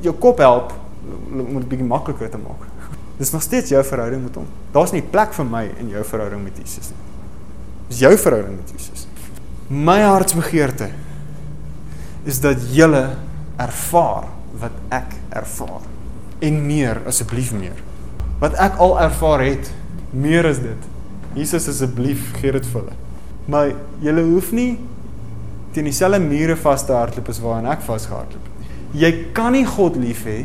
[0.02, 0.72] jou kop help
[1.04, 2.64] om dit bietjie makliker te maak.
[3.20, 4.48] Dis nog steeds jou verhouding met hom.
[4.74, 7.00] Daar's nie plek vir my in jou verhouding met Jesus nie.
[7.90, 9.06] Dis jou verhouding met Jesus.
[9.68, 10.88] My hartsbegeerte
[12.28, 13.04] is dat julle
[13.60, 14.30] ervaar
[14.62, 15.84] wat ek ervaar
[16.42, 17.78] en meer asseblief meer.
[18.42, 19.70] Wat ek al ervaar het,
[20.12, 20.88] meer is dit.
[21.36, 22.96] Jesus asseblief gee dit vir hulle.
[23.50, 23.72] Maar
[24.04, 24.76] julle hoef nie
[25.72, 28.72] teen dieselfde mure vas te hardloop as waarin ek vasgehardloop het.
[29.02, 30.42] Jy kan nie God lief hê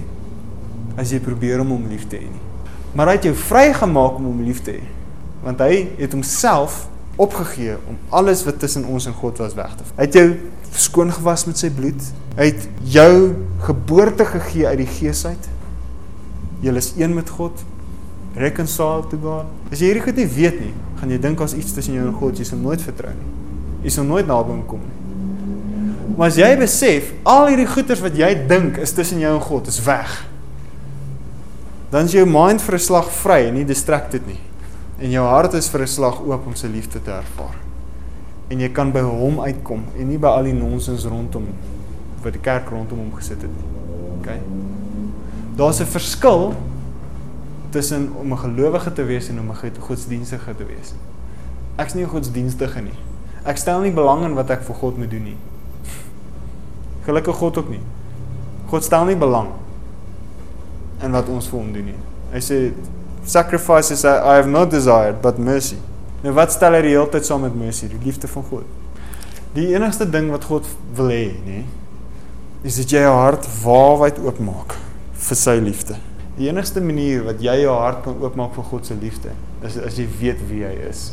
[0.98, 2.44] as jy probeer om hom lief te hê nie.
[2.96, 4.86] Maar hy het jou vrygemaak om hom lief te hê.
[5.44, 6.86] Want hy het homself
[7.22, 10.00] opgegee om alles wat tussen ons en God was weg te vat.
[10.00, 10.28] Hy het jou
[10.78, 12.10] skoon gewas met sy bloed.
[12.38, 13.14] Hy het jou
[13.66, 15.50] geboorte gegee uit die gees uit.
[16.64, 17.66] Jy is een met God.
[18.38, 19.50] Reconciled to God.
[19.72, 22.14] As jy hierdie goed nie weet nie, gaan jy dink daar's iets tussen jou en
[22.14, 23.32] God, jy sal nooit vertrou nie.
[23.88, 24.98] Jy sal nooit naby hom kom nie.
[26.18, 29.70] Maar as jy besef al hierdie goeders wat jy dink is tussen jou en God
[29.70, 30.14] is weg.
[31.92, 34.40] Dan is jou mind vir 'n slag vry en nie distracted nie.
[35.00, 37.56] En jou hart is vir 'n slag oop om sy liefde te ervaar.
[38.50, 41.48] En jy kan by hom uitkom en nie by al die nonsens rondom
[42.24, 43.70] wat die kerk rondom hom gesit het nie.
[44.20, 44.30] OK?
[45.56, 46.56] Daar's 'n verskil
[47.70, 50.94] tussen om 'n gelowige te wees en om 'n godsdienstige te wees.
[51.76, 52.98] Ek's nie 'n godsdienstige nie.
[53.46, 55.38] Ek stel nie belang in wat ek vir God moet doen nie.
[57.06, 57.82] Gelukkig God ook nie.
[58.68, 59.48] God stel nie belang
[61.04, 62.00] in wat ons vir hom doen nie.
[62.32, 62.74] Hy sê
[63.24, 65.78] sacrifices I, I have not desired but mercy.
[66.24, 68.64] Nou wat stel hy die hele tyd saam met mercy, die liefde van God?
[69.54, 71.62] Die enigste ding wat God wil hê, nê,
[72.68, 74.76] is dat jy jou hart waarwyd oopmaak
[75.28, 75.96] vir sy liefde.
[76.38, 79.32] Die enigste manier wat jy jou hart kan oopmaak vir God se liefde,
[79.66, 81.12] is as jy weet wie hy is.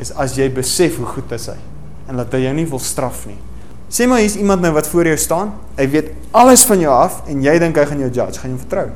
[0.00, 1.58] Is as jy besef hoe goed is hy
[2.06, 3.38] en dat hy jou nie wil straf nie.
[3.90, 5.52] Sê maar hier's iemand nou wat voor jou staan.
[5.78, 8.60] Hy weet alles van jou af en jy dink hy gaan jou judge, gaan jou
[8.62, 8.86] vertrou.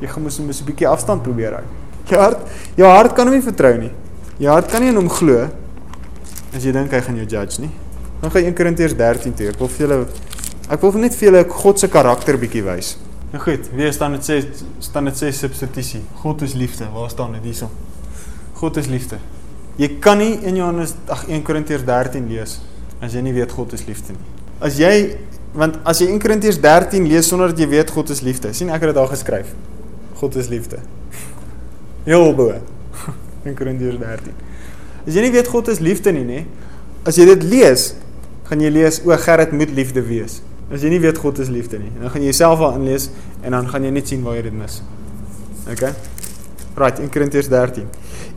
[0.00, 1.64] Jy gaan mos 'n bietjie afstand probeer hou.
[2.10, 2.38] Jou hart,
[2.76, 3.92] jou hart kan hom nie vertrou nie.
[4.38, 5.48] Jou hart kan nie in hom glo
[6.54, 7.70] as jy dink hy gaan jou judge nie.
[8.20, 9.48] Dan gaan 1 Korintiërs 13 toe.
[9.48, 10.06] Ek wil vir julle
[10.70, 12.96] ek wil net vir julle God se karakter bietjie wys.
[13.30, 14.40] Nou goed, wie staan dit sê
[14.82, 16.00] staan dit sê substitusie.
[16.22, 16.88] God is liefde.
[16.90, 17.70] Waar staan dit hierso?
[18.58, 19.20] God is liefde.
[19.78, 22.58] Jy kan nie in Johannes ag 1 Korintiërs 13 lees
[23.00, 24.26] as jy nie weet God is liefde nie.
[24.60, 24.90] As jy
[25.54, 28.68] want as jy 1 Korintiërs 13 lees sonder dat jy weet God is liefde, sien
[28.68, 29.54] ek het dit daar geskryf.
[30.20, 30.82] God is liefde.
[32.04, 32.50] Heel bo.
[33.46, 34.34] 1 Korintiërs 13.
[35.06, 36.44] As jy nie weet God is liefde nie, nê?
[37.08, 37.92] As jy dit lees,
[38.50, 40.40] gaan jy lees o Gerrit moet liefde wees.
[40.70, 43.08] As jy nie weet God is liefde nie, dan gaan jy jouself al inlees
[43.42, 44.80] en dan gaan jy net sien waar jy dit mis.
[45.66, 45.90] Okay?
[46.78, 47.88] Right, 1 Korintiërs 13.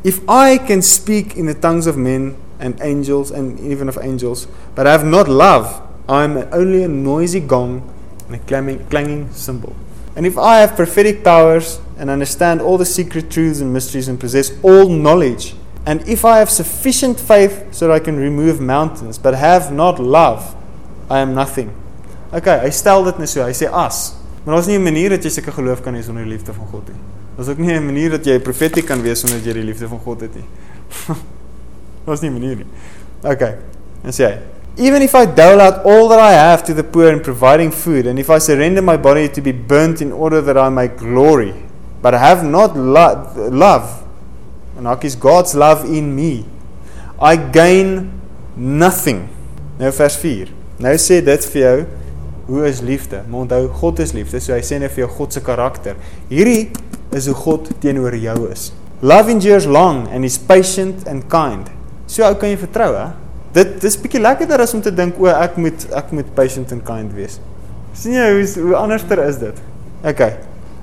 [0.03, 4.47] If I can speak in the tongues of men and angels and even of angels,
[4.73, 7.87] but I have not love, I am only a noisy gong
[8.25, 9.75] and a clanging, clanging cymbal.
[10.15, 14.19] And if I have prophetic powers and understand all the secret truths and mysteries and
[14.19, 15.55] possess all knowledge,
[15.85, 19.99] and if I have sufficient faith so that I can remove mountains, but have not
[19.99, 20.55] love,
[21.09, 21.75] I am nothing.
[22.33, 23.43] Okay, hy stel dit net so.
[23.45, 24.15] Hy sê as.
[24.43, 26.65] Maar daar's nie 'n manier dat jy sulke geloof kan hê sonder die liefde van
[26.71, 26.99] God nie.
[27.37, 29.87] Daar's ook nie 'n manier dat jy profeties kan wees sonder dat jy die liefde
[29.87, 30.45] van God het nie.
[32.05, 32.65] Daar's nie 'n manier nie.
[33.23, 33.55] Okay.
[34.03, 34.37] En sê hy,
[34.75, 38.07] even if I dole out all that I have to the poor in providing food,
[38.07, 41.53] and if I surrender my body to be burnt in order that I may glory,
[42.01, 44.03] but I have not lo love,
[44.77, 46.45] and like is God's love in me,
[47.21, 48.11] I gain
[48.57, 49.29] nothing.
[49.79, 50.51] Nou vers 4.
[50.79, 51.85] Nou sê dit vir jou
[52.45, 53.23] hoe is liefde?
[53.29, 55.99] Maar onthou God is liefde, so hy sê net vir jou God se karakter.
[56.31, 56.71] Hierdie
[57.15, 58.71] is hoe God teenoor jou is.
[59.03, 61.69] Love endures long and is patient and kind.
[62.07, 63.09] So ou kan jy vertrou, hè?
[63.53, 66.85] Dit dis bietjie lekkerder as om te dink o, ek moet ek moet patient and
[66.87, 67.39] kind wees.
[67.93, 69.59] sien jy hoe hoe anderster is dit?
[70.03, 70.37] Okay.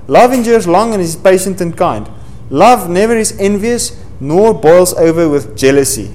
[0.07, 2.07] Love endures long and is patient and kind.
[2.49, 6.09] Love never is envious nor boils over with jealousy.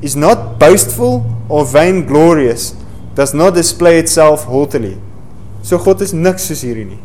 [0.00, 2.74] Is not boastful or vainglorious.
[3.14, 4.98] Does not display itself haughtily.
[5.62, 6.98] So God is niks soos hierdie nie.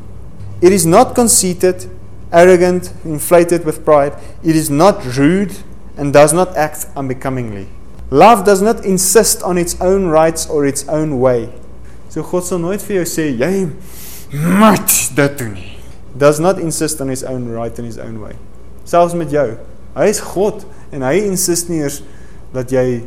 [0.62, 1.90] It is not conceited,
[2.32, 4.14] arrogant, inflated with pride.
[4.44, 5.58] It is not rude
[5.98, 7.68] and does not act unbecomingly.
[8.12, 11.50] Love does not insist on its own rights or its own way.
[12.10, 13.66] So God sal nooit vir jou sê jy
[14.32, 15.72] moet dit doen nie.
[16.16, 18.38] Does not insist on his own right and his own way.
[18.88, 19.58] Selfs met jou.
[19.98, 20.64] Hy is God
[20.96, 22.00] en hy insist nie eers
[22.56, 23.04] dat jy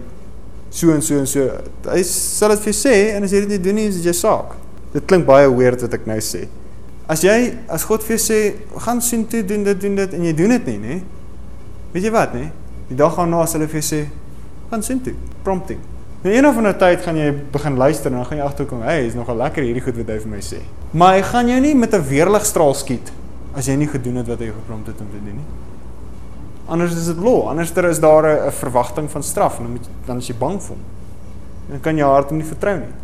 [0.70, 1.48] so en so en so.
[1.88, 4.16] Hy sal dit vir sê en as jy dit nie doen nie, is dit jou
[4.16, 4.56] saak.
[4.92, 6.46] Dit klink baie weird wat ek nou sê.
[7.08, 7.36] As jy
[7.72, 8.40] as God vir jou sê,
[8.84, 10.96] gaan sien toe doen dit doen dit en jy doen dit nie, nê?
[11.92, 12.50] Weet jy wat, nê?
[12.88, 14.02] Die dag gaan na as hulle vir jou sê,
[14.68, 15.14] gaan sien toe,
[15.44, 15.80] prompting.
[16.24, 19.06] En eendag van 'n tyd gaan jy begin luister en dan gaan jy agterkom, hey,
[19.06, 20.60] is nogal lekker hierdie goed wat hy vir my sê.
[20.92, 23.12] Maar hy gaan jou nie met 'n weerligstraal skiet
[23.54, 25.44] as jy nie gedoen het wat hy geprompt het om te doen nie.
[26.68, 30.16] Anders is dit law, anders is daar 'n verwagting van straf en dan moet dan
[30.16, 30.82] is jy bang vir hom.
[31.70, 32.94] Dan kan jy hart hom nie vertrou nie.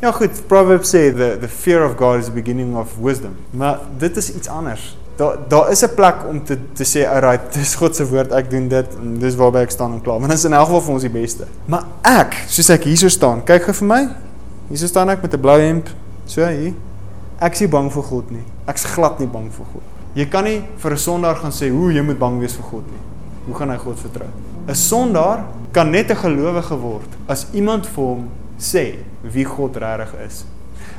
[0.00, 3.36] Ja goed, Proverbs sê the the fear of God is the beginning of wisdom.
[3.50, 4.96] Maar dit is iets anders.
[5.16, 8.50] Daar daar is 'n plek om te te sê, "Alright, dis God se woord, ek
[8.50, 10.80] doen dit en dis waarby ek staan en klaar." Want dit is in elk geval
[10.80, 11.44] vir ons die beste.
[11.64, 14.08] Maar ek, soos ek hierso staan, kyk gou vir my.
[14.68, 15.88] Hierso staan ek met 'n blou hemp,
[16.24, 16.74] so hier.
[17.40, 18.44] Ek is nie bang vir God nie.
[18.66, 19.97] Ek's glad nie bang vir God.
[20.14, 22.86] Jy kan nie vir 'n sondaar gaan sê, "Hoe jy moet bang wees vir God
[22.86, 23.00] nie."
[23.46, 24.28] Hoe gaan hy God vertrou?
[24.68, 28.28] 'n Sondaar kan net 'n gelowige word as iemand vir hom
[28.58, 30.44] sê wie God regtig is.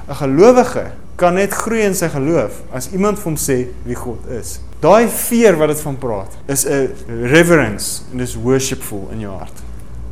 [0.09, 4.25] 'n Gelowige kan net groei in sy geloof as iemand vir hom sê wie God
[4.39, 4.59] is.
[4.81, 9.63] Daai fear wat dit van praat, is 'n reverence en dis worshipful in jou hart.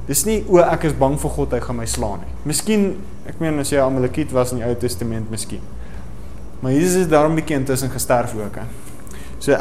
[0.05, 2.33] Dis nie o ek is bang vir God hy gaan my slaan nie.
[2.45, 2.95] Miskien,
[3.27, 5.61] ek meen as jy Amalekiet was in die Ou Testament miskien.
[6.59, 8.86] Maar Jesus het daarom 'n bietjie intussen gesterf ook hè.
[9.39, 9.57] So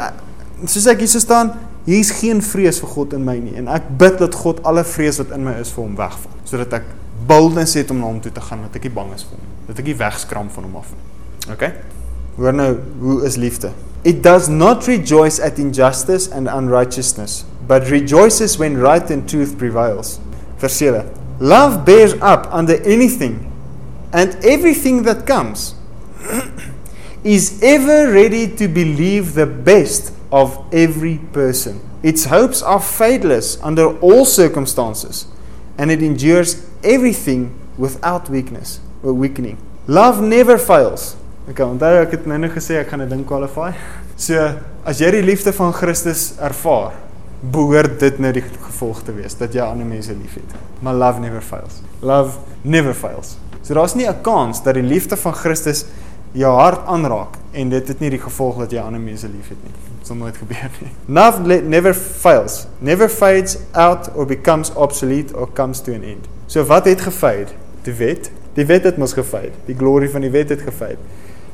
[0.67, 1.53] soos ek hier so staan,
[1.87, 5.21] hier's geen vrees vir God in my nie en ek bid dat God alle vrees
[5.23, 6.89] wat in my is vir hom wegval sodat ek
[7.29, 9.53] boldness het om na hom toe te gaan dat ek nie bang is vir hom
[9.69, 11.05] dat ek nie wegskram van hom af nie.
[11.55, 11.73] Okay?
[12.37, 12.71] Hoor nou,
[13.01, 13.73] hoe is liefde?
[14.07, 20.21] It does not rejoice at injustice and unrighteousness, but rejoices when right and truth prevails.
[20.59, 21.03] Vers 7.
[21.41, 23.51] Love bears up under anything
[24.13, 25.75] and everything that comes.
[27.27, 31.81] is ever ready to believe the best of every person.
[32.03, 35.27] Its hopes are fadeless under all circumstances,
[35.77, 39.59] and it endures everything without weakness or weakening.
[39.89, 41.17] Love never fails.
[41.47, 43.73] Ek onthou ek het nou net gesê ek gaan 'n ding qualify.
[44.17, 44.35] So,
[44.85, 46.95] as jy die liefde van Christus ervaar,
[47.41, 50.55] behoort dit nou die gevolg te wees dat jy ander mense liefhet.
[50.81, 51.83] Maar love never fails.
[52.01, 53.37] Love never fails.
[53.63, 55.85] So daar's nie 'n kans dat die liefde van Christus
[56.37, 59.73] jou hart aanraak en dit het nie die gevolg dat jy ander mense liefhet nie.
[59.99, 60.93] Dit sal nooit gebeur nie.
[61.09, 62.67] Love never fails.
[62.79, 66.29] Never fades out or becomes obsolete or comes to an end.
[66.47, 67.57] So wat het gefade?
[67.83, 68.31] Die wet.
[68.55, 69.57] Die wet het mos gefade.
[69.67, 71.01] Die glorie van die wet het gefade.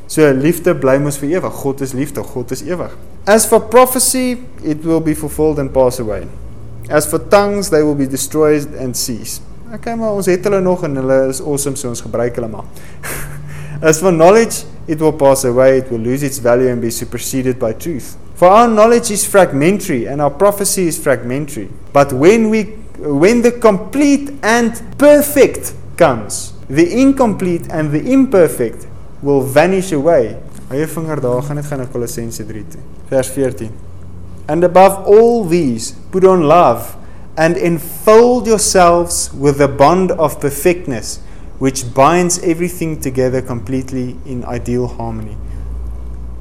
[0.06, 1.54] So liefde bly mos vir ewig.
[1.62, 2.22] God is liefde.
[2.22, 2.96] God is ewig.
[3.24, 6.26] As for prophecy, it will be fulfilled and pass away.
[6.90, 9.40] As for tongues, they will be destroyed and cease.
[9.72, 12.66] Okay, maar ons het hulle nog en hulle is awesome so ons gebruik hulle maar.
[13.82, 17.58] As for knowledge, it will pass away, it will lose its value and be superseded
[17.58, 18.16] by truth.
[18.36, 21.68] For our knowledge is fragmentary and our prophecy is fragmentary.
[21.92, 28.86] But when we when the complete and perfect comes, the incomplete and the imperfect
[29.22, 30.38] will vanish away.
[30.68, 32.80] Hou jou vinger daar, gaan dit gaan na Kolossense 3 toe.
[33.10, 33.72] Vers 14.
[34.48, 36.94] And above all these, put on love
[37.36, 41.18] and enfold yourselves with the bond of perfectness
[41.58, 45.36] which binds everything together completely in ideal harmony.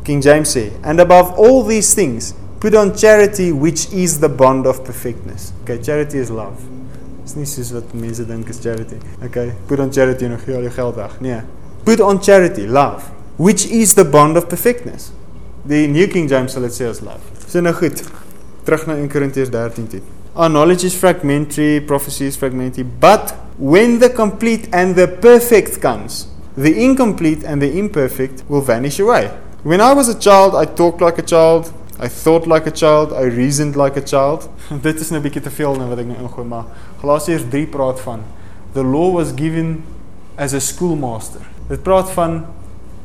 [0.03, 4.66] King James say, and above all these things, put on charity, which is the bond
[4.66, 5.53] of perfectness.
[5.64, 6.59] Okay, charity is love.
[7.24, 8.97] Dis nie soos wat mense dink is charity.
[9.24, 11.20] Okay, put on charity en gee al jou geld weg.
[11.22, 11.41] Nee.
[11.86, 15.12] Put on charity, love, which is the bond of perfectness.
[15.68, 17.22] Die New King James sal dit sê as love.
[17.47, 18.01] So nou goed.
[18.66, 20.01] Terug na 1 Korintiërs 13 toe.
[20.34, 26.27] Our knowledge is fragmentary, prophecy is fragmentary, but when the complete and the perfect comes,
[26.55, 29.27] the incomplete and the imperfect will vanish away.
[29.63, 33.11] When I was a child, I talked like a child, I thought like a child,
[33.13, 34.49] I reasoned like a child.
[34.82, 36.65] Dit is nou 'n bietjie te veel nou wat ek nou ingooi, maar
[37.01, 38.23] Galasiërs 3 praat van
[38.73, 39.84] the law was given
[40.38, 41.41] as a schoolmaster.
[41.67, 42.45] Dit praat van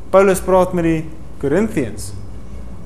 [0.09, 1.05] Paulus praat met die
[1.39, 2.13] Corinthians.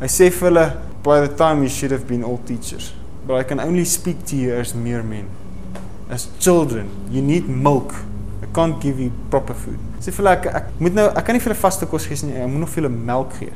[0.02, 0.66] Hy sê vir hulle
[1.06, 2.92] by the time you should have been all teachers,
[3.26, 5.30] but I can only speak to you as mere men.
[6.10, 7.94] As children, you need milk.
[8.42, 9.80] I can't give you proper food.
[10.02, 12.18] Sê vir hulle ek, ek moet nou ek kan nie vir hulle vaste kos gee
[12.26, 12.36] nie.
[12.42, 13.54] Ek moet nog vir hulle melk gee.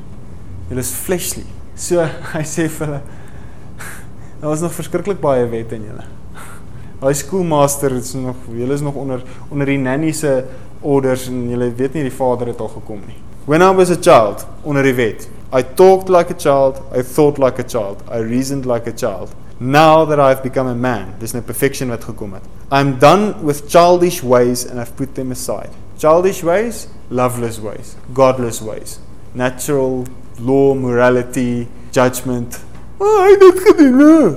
[0.69, 1.45] Julle is fleshly.
[1.75, 2.05] So
[2.35, 3.01] hy sê vir hulle
[4.41, 6.05] daar was nog verskriklik baie wette in julle.
[7.01, 10.37] Daai schoolmaster is nog julle is nog onder onder die nanny se
[10.85, 13.17] orders en julle weet nie die vader het al gekom nie.
[13.49, 17.37] When I was a child onder die wet, I talked like a child, I thought
[17.37, 19.33] like a child, I reasoned like a child.
[19.59, 22.43] Now that I've become a man, there's no perfection wat gekom het.
[22.71, 25.69] I'm done with childish ways and I've put them aside.
[25.97, 28.99] Childish ways, loveless ways, godless ways,
[29.33, 30.05] natural
[30.39, 32.59] law, morality, judgment.
[32.97, 34.35] Oh, hy het dit gedoen.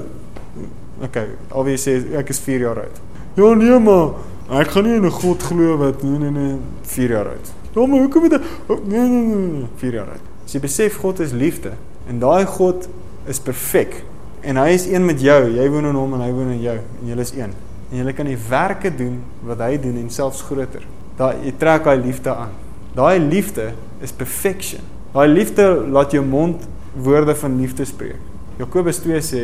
[0.55, 0.69] Nee.
[1.03, 3.01] Okay, obviously ek is 4 jaar oud.
[3.39, 4.19] Ja nee maar,
[4.61, 7.53] ek gaan nie in 'n God glo wat nee nee nee 4 jaar oud.
[7.75, 10.25] Ja maar hoekom het oh, nee nee nee 4 jaar oud.
[10.45, 11.73] As jy besef God is liefde
[12.07, 12.89] en daai God
[13.27, 14.05] is perfek
[14.43, 16.76] en hy is een met jou, jy woon in hom en hy woon in jou
[16.78, 17.53] en julle is een.
[17.91, 19.18] En julle kan die werke doen
[19.49, 20.84] wat hy doen en selfs groter.
[21.18, 22.55] Daai jy trek daai liefde aan.
[22.95, 23.72] Daai liefde
[24.05, 24.84] is perfection.
[25.14, 26.66] Daai liefde laat jou mond
[26.99, 28.20] woorde van liefde spreek.
[28.59, 29.43] Jakobus 2 sê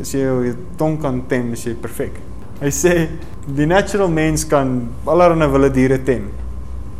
[0.00, 2.16] as jy jou tong kan tem, is jy perfek.
[2.58, 2.94] Hy sê
[3.46, 6.24] die natural mens kan allerlei wilde diere tem.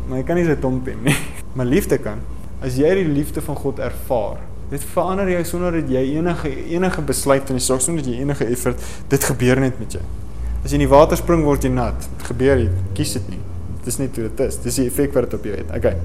[0.07, 1.15] Maar hy kan nie sy tong tem nie.
[1.57, 2.19] Maar liefde kan.
[2.61, 7.03] As jy die liefde van God ervaar, dit verander jou sonder dat jy enige enige
[7.07, 10.03] besluit in die saak sonder dat jy enige effort dit gebeur net met jou.
[10.63, 12.09] As jy in die water spring word jy nat.
[12.17, 13.41] Dit gebeur jy kies dit nie.
[13.79, 14.59] Dit is net hoe dit is.
[14.65, 15.71] Dis die effek wat dit op jou het.
[15.77, 15.95] Okay.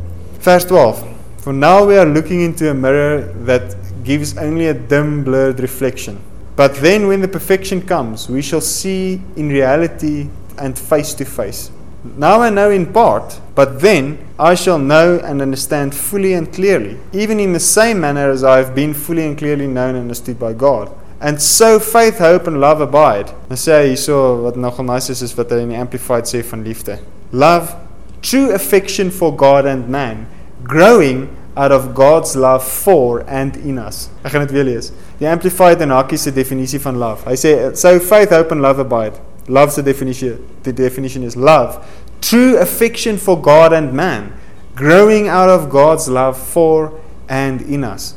[0.42, 1.02] Vers 12.
[1.42, 6.20] For now we are looking into a mirror that gives only a dim, blurred reflection.
[6.54, 11.70] But then, when the perfection comes, we shall see in reality and face to face.
[12.05, 16.98] Now I know in part, but then I shall know and understand fully and clearly,
[17.12, 20.38] even in the same manner as I have been fully and clearly known and understood
[20.38, 20.90] by God.
[21.20, 23.30] And so faith, hope and love abide.
[23.46, 26.42] Dan sê hy hierso wat nogal nice is is wat hy in die amplified sê
[26.42, 26.98] van liefde.
[27.30, 27.76] Love,
[28.20, 30.26] true affection for God and man
[30.64, 34.09] growing out of God's love for and in us.
[34.24, 34.90] Ek gaan dit weer lees.
[35.20, 37.22] Die Amplified en Hakkie se definisie van love.
[37.28, 39.20] Hy sê so faith, hope and love abide.
[39.49, 41.84] Love se definisie, the definition is love,
[42.20, 44.32] true affection for God and man,
[44.74, 46.93] growing out of God's love for
[47.28, 48.14] and in us.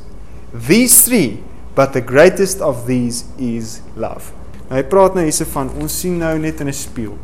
[0.53, 1.43] These three,
[1.75, 4.31] but the greatest of these is love.
[4.69, 7.17] Nou hy praat nou hierse van ons sien nou net in 'n spieël.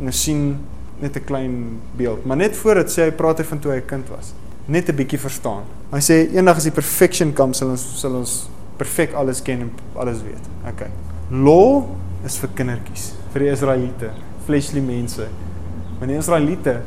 [0.00, 0.58] En ons sien
[1.00, 3.78] net 'n klein beeld, maar net voor dit sê hy praat hy van toe hy
[3.78, 4.34] 'n kind was.
[4.66, 5.64] Net 'n bietjie verstaan.
[5.92, 9.70] Hy sê eendag as die perfection kom, sal ons sal ons perfek alles ken en
[9.94, 10.44] alles weet.
[10.68, 10.90] Okay.
[11.30, 11.84] Law
[12.24, 14.10] is vir kindertjies, vir die Israeliete,
[14.46, 15.26] fleshly mense.
[15.98, 16.78] Want die Israeliete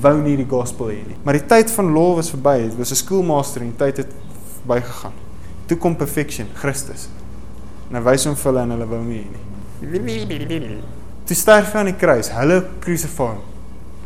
[0.00, 1.18] wou nie die gospel hê nie.
[1.24, 2.56] Maar die tyd van law was verby.
[2.70, 4.12] Dit was 'n schoolmaster en die tyd het
[4.60, 5.12] verbygegaan.
[5.66, 7.08] Toe kom perfection, Christus.
[7.90, 9.44] En hy wys hom vir hulle en hulle wou nie hê nie.
[11.26, 12.30] Toe sterf hy aan die kruis.
[12.30, 13.42] Hulle crucify hom.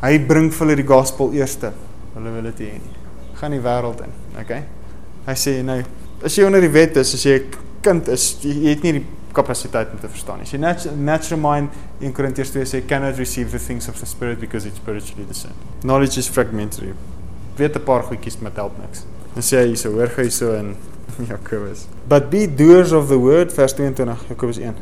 [0.03, 1.73] Hy bring vir hulle die gospel eerste.
[2.15, 2.95] Hulle wil dit hê nie.
[3.35, 4.65] Gaan die wêreld in, okay?
[5.27, 5.83] Hy sê nou,
[6.25, 7.51] as jy onder die wet is, as jy 'n
[7.83, 12.15] kind is, jy het nie die kapasiteit om te verstaan jy natural, natural mind in
[12.17, 15.59] Korintiërs 2 sê cannot receive the things of the spirit because it's spiritually discerned.
[15.83, 16.95] Knowledge is fragmentary.
[17.59, 19.05] Weet 'n paar goedjies met help niks.
[19.35, 20.77] Dan sê hy hierso, hoor gou hierso in
[21.31, 21.87] Jakobus.
[22.09, 24.75] But be doers of the word vers 22 Jakobus 1.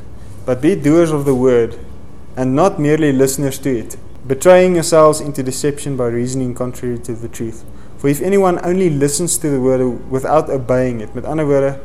[0.46, 1.78] But be doers of the word
[2.36, 3.96] and not merely listeners to it
[4.26, 7.64] betraying yourselves into deception by reasoning contrary to the truth.
[7.98, 11.78] For if anyone only listens to the word without obeying it, met ander woorde,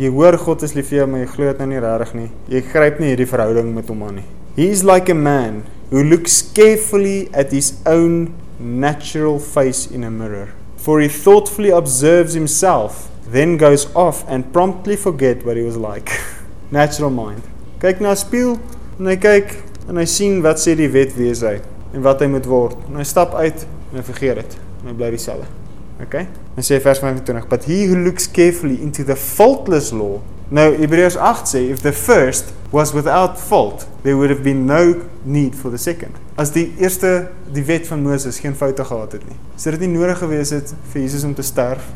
[0.00, 2.28] jy hoor God is lief vir jou, maar jy glo dit nou nie regtig nie.
[2.48, 4.28] Jy gryp nie hierdie verhouding met hom aan nie.
[4.56, 10.10] He is like a man who looks carefully at his own natural face in a
[10.10, 10.54] mirror.
[10.80, 16.08] For he thoughtfully observes himself, then goes off and promptly forget what he was like.
[16.70, 17.44] natural mind.
[17.80, 18.56] Kyk na 'n spieël
[18.98, 19.56] en hy kyk
[19.88, 21.58] en hy sien wat sê die wet wees hy
[21.92, 22.76] en wat hy moet word.
[22.88, 24.60] En hy stap uit en hy vergeet dit.
[24.80, 25.59] En hy bly dieselfde.
[26.02, 26.28] Okay?
[26.56, 30.20] En sê vers 25, but he who looks carefully into the faultless law.
[30.50, 34.94] Nou Hebreërs 8 sê if the first was without fault, there would have been no
[35.24, 36.16] need for the second.
[36.34, 39.38] As die eerste die wet van Moses geen foute gehad het nie.
[39.54, 41.86] Sou dit nie nodig gewees het vir Jesus om te sterf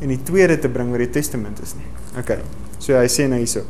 [0.00, 1.88] en die tweede te bring wat die testament is nie.
[2.20, 2.40] Okay.
[2.80, 3.64] So hy sê nou hierso.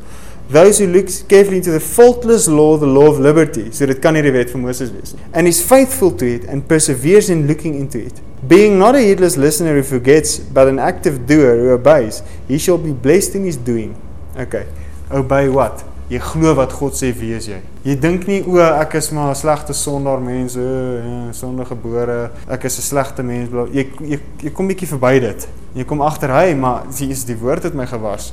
[0.50, 4.14] Those who look carefully into the faultless law, the law of liberty, so dit kan
[4.14, 5.26] nie die wet van Moses wees nie.
[5.34, 8.22] And is faithful to it and perseveres in looking into it.
[8.46, 12.78] Being not a heedless listener who forgets, but an active doer who obeys, he shall
[12.78, 13.96] be blessed in his doing.
[14.36, 14.66] Okay.
[15.10, 15.84] Obey what?
[16.06, 17.56] Jy glo wat God sê wie is jy.
[17.82, 22.30] Jy dink nie o ek is maar 'n slegte sondaar mens, o ja, sondige gebore,
[22.46, 23.50] ek is 'n slegte mens.
[23.50, 25.48] Jy jy jy kom bietjie verby dit.
[25.74, 28.32] Jy kom agter hy, maar jy is die woord het my gewas.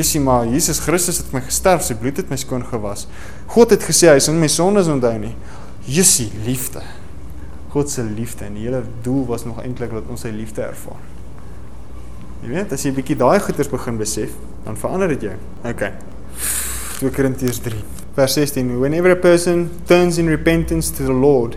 [0.00, 3.06] Sien maar Jesus Christus het my gesterf, sy bloed het my skoon gewas.
[3.46, 5.34] God het gesê hy sal my sondes onthou nie.
[5.86, 6.82] Jessie, liefde.
[7.72, 11.02] God se liefde en die hele doel was nog eintlik dat ons sy liefde ervaar.
[12.42, 15.36] Jy weet, as jy bietjie daai goeters begin besef, dan verander dit jou.
[15.64, 15.92] Okay.
[17.00, 17.76] 2 Korintiërs 3
[18.16, 21.56] vers 16 Whenever a person turns in repentance to the Lord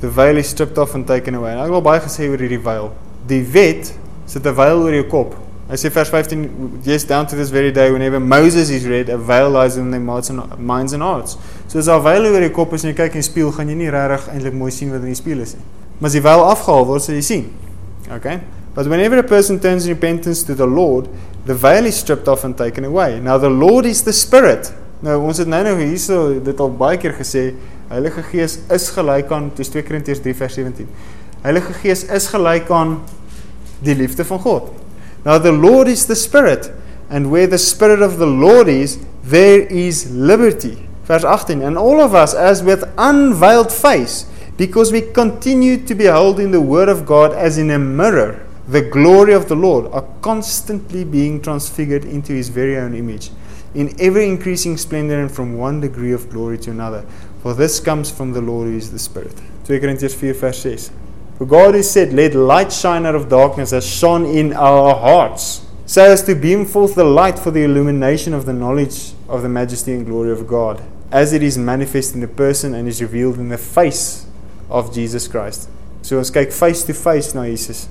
[0.00, 1.54] the veil is stripped off and taken away.
[1.56, 2.90] Nou ek wil baie gesê oor hierdie veil.
[3.28, 3.92] Die wet
[4.28, 5.36] sit 'n veil oor jou kop.
[5.64, 9.16] Hy sê vers 15 yes down to this very day whenever Moses is read a
[9.16, 11.38] veil lies in their minds and minds and hearts.
[11.68, 13.68] So as 'n veil oor jou kop is en jy kyk in die spieël gaan
[13.68, 15.64] jy nie regtig eintlik mooi sien wat in die spieël is nie.
[16.00, 17.44] Maar as die veil afgehaal word, sal jy sien.
[18.10, 18.40] Okay?
[18.74, 21.08] But whenever a person turns in repentance to the Lord,
[21.46, 23.20] the veil is stripped off and taken away.
[23.20, 24.72] Now the Lord is the Spirit.
[25.00, 27.54] Nou ons het nou nou hierso dit al baie keer gesê,
[27.88, 30.88] Heilige Gees is gelyk aan 2 Korintiërs 3 vers 17.
[31.44, 32.96] Heilige Gees is gelyk aan
[33.84, 34.83] die liefde van God.
[35.24, 36.70] Now the Lord is the Spirit
[37.10, 40.88] and where the spirit of the Lord is, there is liberty.
[41.04, 41.62] Vers 18.
[41.62, 46.60] And all of us as with unveiled face because we continue to behold in the
[46.60, 51.42] word of God as in a mirror the glory of the Lord are constantly being
[51.42, 53.30] transfigured into his very own image
[53.74, 57.04] in ever increasing splendor and from one degree of glory to another.
[57.42, 59.34] For this comes from the Lord who is the Spirit.
[59.64, 60.90] 2 Corinthians 4 verse 6.
[61.38, 65.66] For God has said, Let light shine out of darkness as shone in our hearts,
[65.86, 69.48] so as to beam forth the light for the illumination of the knowledge of the
[69.48, 73.38] majesty and glory of God, as it is manifest in the person and is revealed
[73.38, 74.26] in the face
[74.70, 75.68] of Jesus Christ.
[76.02, 77.88] So ons kyk face to face na Jesus.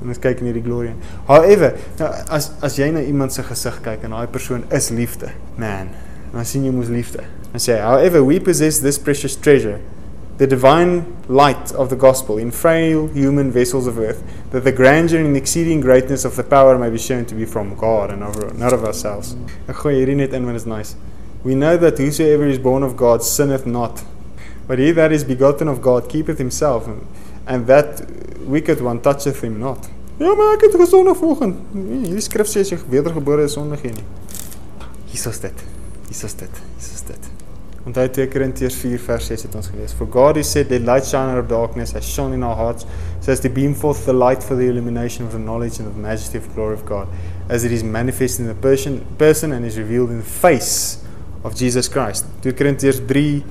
[0.00, 0.94] en ons kyk in hierdie glorie.
[1.28, 5.32] However, nou as as jy na iemand se gesig kyk en daai persoon is liefde,
[5.60, 5.92] man,
[6.32, 7.26] dan sien jy mos liefde.
[7.52, 9.80] En sê, however, we possess this precious treasure,
[10.40, 14.22] the divine light of the gospel in frail human vessels of earth,
[14.52, 17.74] that the grandeur and exceeding greatness of the power may be shown to be from
[17.74, 19.36] God and over, not of ourselves.
[19.68, 20.94] Ek gooi hierdie net in want it's nice.
[21.44, 24.00] We know that whosoever is born of God sinneth not,
[24.66, 27.04] but he that is begotten of God keepeth himself, and,
[27.46, 28.00] and that
[28.40, 29.90] wicked one toucheth him not.
[30.16, 31.60] Ja, maar ek het gesondig vanoggend.
[31.74, 34.08] Hierdie skrif sê as jy wedergebore is sondig nie.
[35.12, 35.66] Jesus dit.
[36.08, 36.64] Jesus dit.
[36.78, 37.30] Jesus dit.
[37.86, 39.94] Onthou 2 Korintiërs 4 vers 6 het ons gelees.
[39.96, 42.84] For God is said the light shine out of darkness has shone in our hearts
[43.20, 45.94] so as to beam forth the light for the illumination of the knowledge and of
[45.94, 47.08] the majesty of the glory of God
[47.48, 51.02] as it is manifest in the person, person and is revealed in the face
[51.42, 52.26] of Jesus Christ.
[52.42, 53.44] 2 Korintiërs 3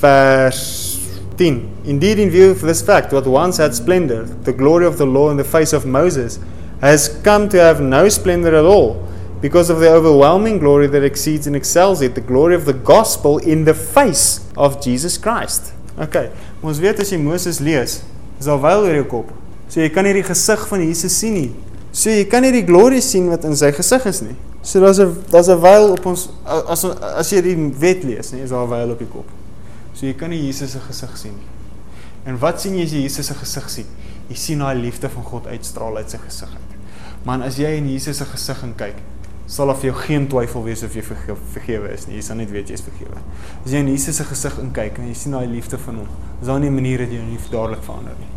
[0.00, 0.98] vers
[1.36, 1.84] 10.
[1.84, 5.30] Indeed, in view of this fact, what once had splendor, the glory of the law
[5.30, 6.38] in the face of Moses,
[6.80, 9.07] has come to have no splendor at all,
[9.40, 13.38] because of the overwhelming glory that exceeds and excels it, the glory of the gospel
[13.38, 15.72] in the face of Jesus Christ.
[15.98, 16.30] Okay,
[16.62, 18.00] ons weet as jy Moses lees,
[18.38, 19.32] is daar wel oor jou kop.
[19.68, 21.50] So jy kan nie die gesig van Jesus sien nie.
[21.92, 24.36] So jy kan nie die glorie sien wat in sy gesig is nie.
[24.62, 28.42] So daar's 'n daar's 'n wyl op ons as as jy die wet lees, nie,
[28.42, 29.28] is daar 'n wyl op jou kop.
[29.94, 31.46] So jy kan nie Jesus se gesig sien nie.
[32.26, 33.86] En wat sien jy as jy Jesus se gesig sien?
[34.28, 36.78] Jy sien daai liefde van God uitstraal uit sy gesig uit.
[37.24, 38.94] Man, as jy in Jesus se gesig kyk,
[39.48, 42.18] sal of jy geen twyfel wees of jy vergewe is nie.
[42.18, 43.20] Jy sal net weet jy is vergewe.
[43.64, 46.50] As jy in Jesus se gesig inkyk en jy sien daai liefde van hom, is
[46.50, 48.28] daar nie 'n manier dat jy nie dadelik verander nie.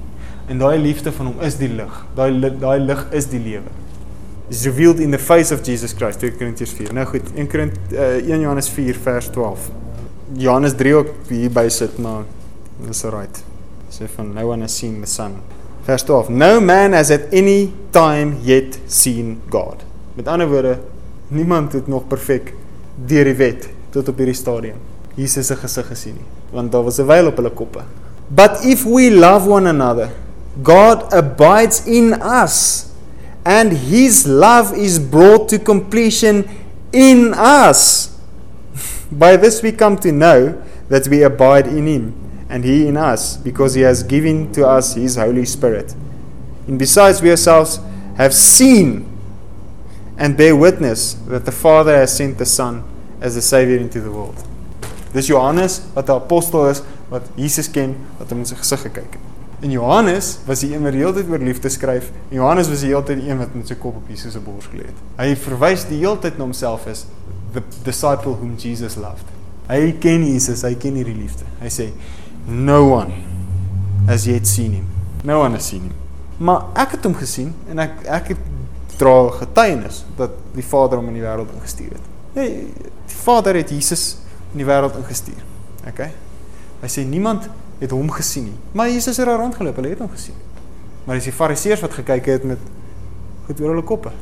[0.47, 2.05] En daai liefde van hom is die lig.
[2.15, 3.69] Daai daai lig is die lewe.
[4.49, 6.19] Is revealed in the face of Jesus Christ.
[6.19, 6.93] 2 Korintiërs 4.
[6.93, 9.69] Nou goed, 1 Korint uh, 1 Johannes 4 vers 12.
[10.33, 12.23] Johannes 3 ook hier by sit maar
[12.87, 13.43] dis right.
[13.91, 15.35] Sê van no one has seen the son.
[15.83, 16.29] Vers 12.
[16.29, 19.83] No man has at any time yet seen God.
[20.15, 20.77] Met ander woorde,
[21.31, 22.53] niemand het nog perfek
[23.07, 24.79] deur die wet tot op hierdie stadium
[25.15, 27.83] Jesus se gesig gesien nie, want daar was 'n wyl op hulle koppe.
[28.29, 30.09] But if we love one another,
[30.63, 32.85] God abides in us
[33.43, 36.45] and his love is brought to completion
[36.91, 38.09] in us.
[39.11, 40.53] By this we come to know
[40.91, 42.13] that we abide in Him
[42.49, 45.95] and He in us, because He has given to us His Holy Spirit.
[46.67, 47.79] And besides, we ourselves
[48.17, 49.07] have seen
[50.21, 52.83] and bear witness that the Father has sent the Son
[53.19, 54.37] as the Savior into the world.
[55.13, 59.11] Dis Johannes wat 'n apostel is wat Jesus ken, wat hom in sy gesig gekyk
[59.11, 59.23] het.
[59.61, 62.11] En Johannes was die een wat die hele tyd oor liefde skryf.
[62.29, 64.39] En Johannes was die hele tyd die een wat met sy kop op Jesus se
[64.39, 65.01] bors gelê het.
[65.17, 67.05] Hy verwys die hele tyd na homself as
[67.53, 69.25] the disciple whom Jesus loved.
[69.67, 71.45] Hy ken Jesus, hy ken hierdie liefde.
[71.59, 71.91] Hy sê
[72.47, 73.11] no one
[74.07, 74.87] has yet seen him.
[75.23, 75.97] No one has seen him.
[76.37, 78.49] Maar ek het hom gesien en ek ek het
[79.01, 82.09] dra getuienis dat die Vader hom in die wêreld ingestuur het.
[82.35, 82.67] Nee,
[83.09, 84.05] die Vader het Jesus
[84.53, 85.41] in die wêreld ingestuur.
[85.89, 86.05] OK?
[86.81, 87.49] Hy sê niemand
[87.81, 88.57] het hom gesien nie.
[88.77, 90.37] Maar Jesus het daar rondgeloop, hulle het hom gesien.
[91.05, 92.61] Maar dis die Fariseërs wat gekyk het met
[93.47, 94.13] goed oor hulle koppe.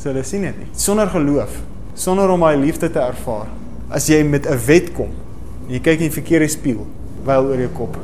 [0.00, 0.68] So hulle sien dit nie.
[0.72, 1.58] Sonder geloof,
[1.94, 3.50] sonder om hy liefde te ervaar.
[3.92, 5.10] As jy met 'n wet kom
[5.66, 6.86] en jy kyk in die verkeerde spieël,
[7.24, 7.96] wyl oor jou kop,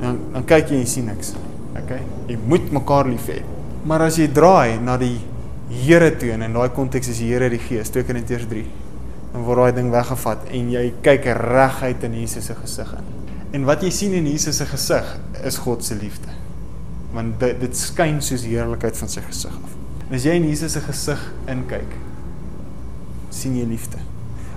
[0.00, 1.34] dan dan kyk jy en sien niks.
[1.76, 1.92] OK?
[2.26, 3.42] Jy moet mekaar lief hê.
[3.84, 5.20] Maar as jy draai na die
[5.74, 8.64] Here toe en in daai konteks is die Here die Gees, 2 Korintiërs 3.
[9.32, 13.10] Dan word daai ding weggevat en jy kyk reguit in Jesus se gesig in.
[13.54, 15.10] En wat jy sien in Jesus se gesig
[15.46, 16.30] is God se liefde.
[17.14, 19.76] Want dit, dit skyn soos die heerlikheid van sy gesig af.
[20.08, 21.94] En as jy in Jesus se gesig inkyk,
[23.34, 24.00] sien jy liefde.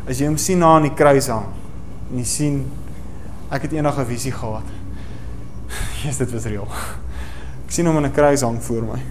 [0.08, 1.50] As jy hom sien na aan die kruis hang
[2.08, 2.64] en jy sien
[3.54, 4.68] ek het eendag 'n visie gehad.
[6.04, 6.68] Jesus, dit was reël.
[7.66, 9.02] Ek sien hom in 'n kruis hang voor my.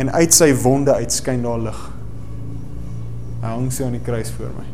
[0.00, 1.80] En uit sy wonde uitskyn daar lig.
[3.42, 4.66] Hy hang so aan die kruis voor my.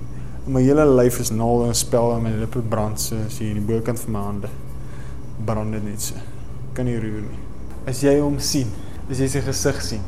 [0.46, 3.50] En my hele lyf is naal en spel en my lippe brand so as jy
[3.52, 4.50] in die bokant van my hande
[5.44, 6.18] brand dit net so.
[6.76, 7.40] Kan nie roer nie.
[7.88, 8.70] As jy hom sien,
[9.08, 10.04] as jy sy gesig sien,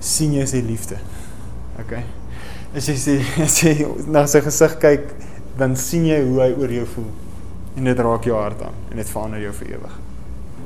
[0.00, 1.00] sien jy sy liefde.
[1.80, 1.96] OK.
[2.76, 3.16] As jy sê
[3.46, 3.74] as jy
[4.10, 5.10] na sy gesig kyk,
[5.58, 7.10] dan sien jy hoe hy oor jou voel.
[7.78, 9.98] En dit raak jou hart aan en dit verander jou vir ewig.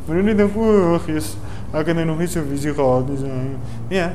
[0.04, 1.34] Maar nie dink o, Jesus,
[1.80, 3.18] ek het nog nie so visie gehad nie.
[3.18, 3.42] So.
[3.90, 4.08] Nee.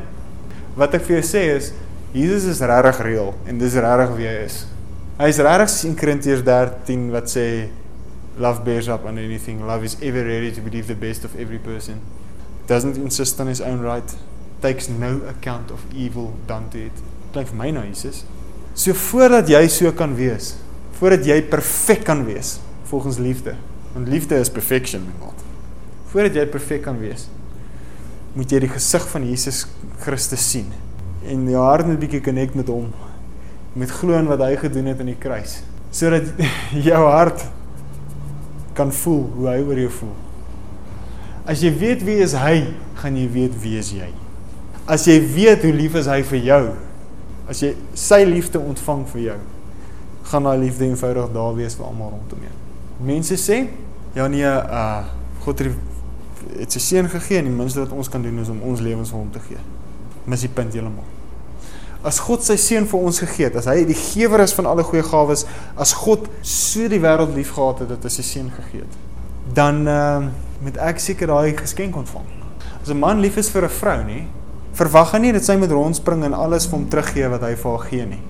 [0.79, 1.73] Wat ek vir jou sê is
[2.15, 4.63] Jesus is regtig reëel en dis regtig wie hy is.
[5.19, 7.45] Hy is regtig in Korintiërs 13 wat sê
[8.39, 9.61] love bears up on anything.
[9.67, 11.99] Love is ever ready to believe the best of every person.
[12.67, 14.15] Doesn't insist on his own right.
[14.61, 17.03] Takes no account of evil done to it.
[17.33, 18.23] Klink vir my nou Jesus.
[18.73, 20.53] So voordat jy so kan wees,
[20.99, 22.57] voordat jy perfek kan wees
[22.89, 23.55] volgens liefde.
[23.93, 25.43] Want liefde is perfection, my God.
[26.13, 27.27] Voordat jy perfek kan wees,
[28.35, 29.65] moet jy die gesig van Jesus
[30.03, 30.69] Christus sien
[31.29, 32.91] en jou hart net bietjie connect met hom
[33.79, 35.59] met glo in wat hy gedoen het aan die kruis
[35.91, 36.29] sodat
[36.89, 37.47] jou hart
[38.79, 40.15] kan voel hoe hy oor jou voel.
[41.49, 42.69] As jy weet wie is hy,
[43.01, 44.07] gaan jy weet wie is jy.
[44.89, 46.61] As jy weet hoe lief is hy vir jou,
[47.49, 49.37] as jy sy liefde ontvang vir jou,
[50.29, 52.55] gaan daai liefde eenvoudig daar wees vir almal rondom jou.
[53.09, 53.63] Mense sê,
[54.15, 55.69] ja nee, uh God het
[56.57, 59.13] het sy seun gegee en die minste wat ons kan doen is om ons lewens
[59.13, 59.61] vir hom te gee.
[60.25, 61.05] Mis die punt heeltemal.
[62.03, 64.85] As God sy seun vir ons gegee het, as hy die gewer is van alle
[64.87, 65.45] goeie gawes,
[65.75, 68.99] as God so die wêreld liefgehad het dat hy sy seun gegee het,
[69.55, 70.29] dan uh
[70.59, 72.25] moet ek seker daai geskenk ontvang.
[72.83, 74.25] As 'n man lief is vir 'n vrou, nê,
[74.73, 77.71] verwag hy nie dat sy moet rondspring en alles vir hom teruggee wat hy vir
[77.71, 78.21] haar gee nie.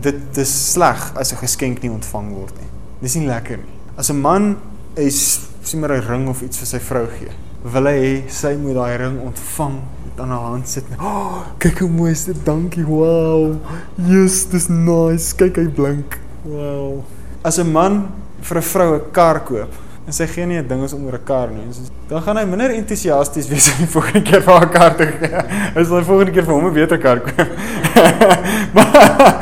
[0.00, 2.68] Dit is sleg as 'n geskenk nie ontvang word nie.
[3.00, 3.74] Dis nie lekker nie.
[3.96, 4.56] As 'n man
[4.96, 7.32] is sien maar 'n ring of iets vir sy vrou gee,
[7.64, 9.78] wil hy sy moet daai ring ontvang
[10.20, 10.90] aan haar hand sit.
[11.00, 12.38] Oh, kyk hoe mooi is dit.
[12.46, 12.84] Dankie.
[12.86, 13.56] Wow.
[14.10, 15.32] Yes, dis nice.
[15.38, 16.18] Kyk hy blink.
[16.44, 17.02] Wow.
[17.42, 18.12] As 'n man
[18.42, 19.72] vir 'n vrou 'n kar koop
[20.06, 21.64] en sy gee nie 'n ding is om oor 'n kar nie,
[22.08, 25.44] dan gaan hy minder entoesiasties wees om die volgende keer vir haar kar te gee.
[25.74, 27.48] Hy sal die volgende keer vir hom 'n beter kar koop.
[28.76, 29.40] maar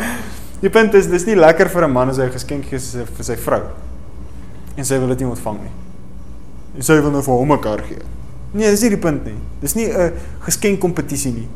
[0.60, 3.24] die punt is dis nie lekker vir 'n man as hy 'n geskenk gee vir
[3.24, 3.62] sy vrou
[4.76, 5.91] en sy wil dit nie ontvang nie.
[6.76, 8.02] En sy wil nou vir hom 'n kar gee.
[8.52, 9.38] Nee, dis nie die punt nie.
[9.60, 11.48] Dis nie 'n geskenk kompetisie nie.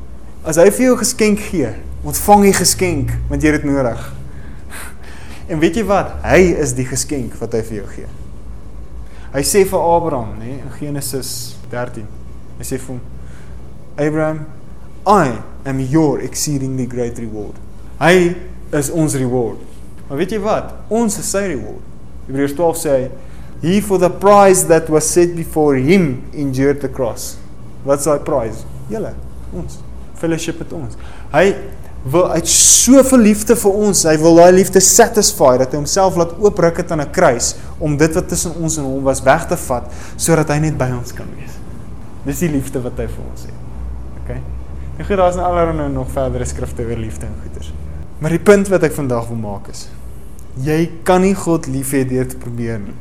[0.44, 1.70] As hy vir jou geskenk gee,
[2.04, 4.12] ontvang jy geskenk want jy het dit nodig.
[5.48, 6.12] En weet jy wat?
[6.22, 8.06] Hy is die geskenk wat hy vir jou gee.
[9.32, 12.06] Hy sê vir Abraham, nê, in Genesis 13.
[12.58, 13.00] Hy sê vir hom:
[13.96, 14.46] "Abraham,
[15.06, 15.38] I
[15.68, 17.54] am your exceedingly great reward."
[18.00, 18.34] Hy
[18.72, 19.58] is ons reward.
[20.08, 20.74] Maar weet jy wat?
[20.88, 21.82] Ons is sy reward.
[22.26, 23.10] Hebreërs 12 sê hy
[23.62, 27.36] He for the prize that was set before him endured the cross.
[27.84, 28.64] Wat's daai prize?
[28.90, 29.14] Julle,
[29.56, 29.78] ons.
[30.20, 30.98] Fellowship met ons.
[31.32, 31.46] Hy
[32.06, 36.36] wil uit soveel liefde vir ons, hy wil daai liefde satisfy dat hy homself laat
[36.38, 39.56] oopruk het aan 'n kruis om dit wat tussen ons en hom was weg te
[39.56, 41.56] vat sodat hy net by ons kan wees.
[42.24, 43.58] Dis die liefde wat hy vir ons het.
[44.22, 44.30] OK.
[44.98, 47.72] En goed, daar's nou allerlei nog verdere skrifte oor liefde en goeders.
[48.18, 49.88] Maar die punt wat ek vandag wil maak is
[50.64, 52.94] jy kan nie God lief hê deur te probeer nie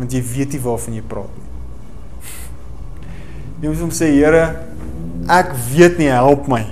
[0.00, 1.48] want jy weet nie waarvan jy praat nie.
[3.60, 4.44] Jy moet hom sê, Here,
[5.28, 6.62] ek weet nie, help my.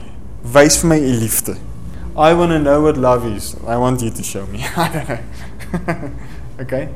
[0.54, 1.58] Wys vir my u liefde.
[2.18, 3.52] I want to know what love is.
[3.68, 4.64] I want you to show me.
[4.76, 6.10] I don't know.
[6.64, 6.88] okay.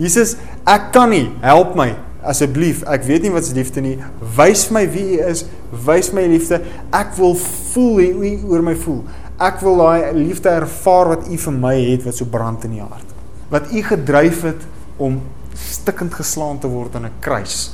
[0.00, 0.34] Jesus,
[0.66, 1.92] ek kan nie, help my
[2.26, 2.82] asseblief.
[2.90, 3.94] Ek weet nie wat se liefde nie.
[4.36, 5.44] Wys vir my wie u is.
[5.86, 6.58] Wys my liefde.
[6.96, 9.04] Ek wil voel hoe u oor my voel.
[9.36, 12.84] Ek wil daai liefde ervaar wat u vir my het wat so brand in die
[12.84, 13.14] hart.
[13.52, 14.64] Wat u gedryf het
[14.96, 15.20] om
[15.56, 17.72] stikkend geslaan te word aan 'n kruis.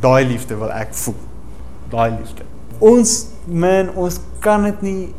[0.00, 1.20] Daai liefde wil ek voel.
[1.90, 2.42] Daai liefde.
[2.78, 5.14] Ons man, ons kan dit nie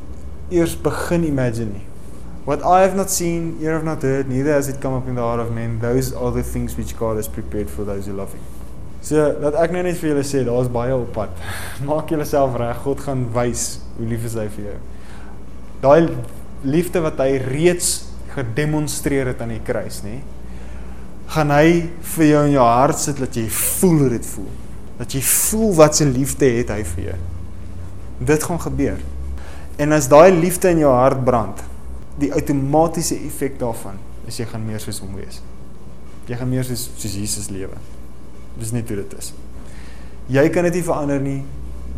[0.49, 1.85] eers begin imagine nie.
[2.45, 5.15] What I have not seen, ear have not heard, neither has it come up in
[5.15, 8.14] the heart of men, those are the things which God has prepared for those who
[8.14, 8.43] love him.
[9.02, 11.34] So, dat ek nou net vir julle sê, daar's baie op pad.
[11.89, 12.77] Maak julleself reg.
[12.85, 13.65] God gaan wys
[13.97, 14.77] hoe lief is hy vir jou.
[15.81, 15.99] Daai
[16.65, 20.19] liefde wat hy reeds gedemonstreer het aan die kruis, nê?
[21.34, 24.52] Gaan hy vir jou in jou hart sit dat jy voel hoe dit voel.
[24.99, 27.18] Dat jy voel wat se liefde het hy vir jou.
[28.31, 28.99] Dit gaan gebeur.
[29.81, 31.64] En as daai liefde in jou hart brand,
[32.22, 33.97] die outomatiese effek daarvan
[34.30, 35.41] is jy gaan meer soos hom wees.
[36.30, 37.76] Jy gaan meer soos soos Jesus lewe.
[38.56, 39.34] Dis net hoe dit is.
[40.31, 41.41] Jy kan dit nie verander nie.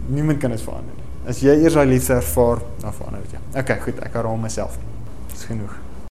[0.10, 1.06] Niemand kan dit verander nie.
[1.28, 3.44] As jy eers daai liefde ervaar, dan verander dit jou.
[3.62, 4.80] Okay, goed, ek herhaal myself.
[5.34, 5.76] Dis genoeg.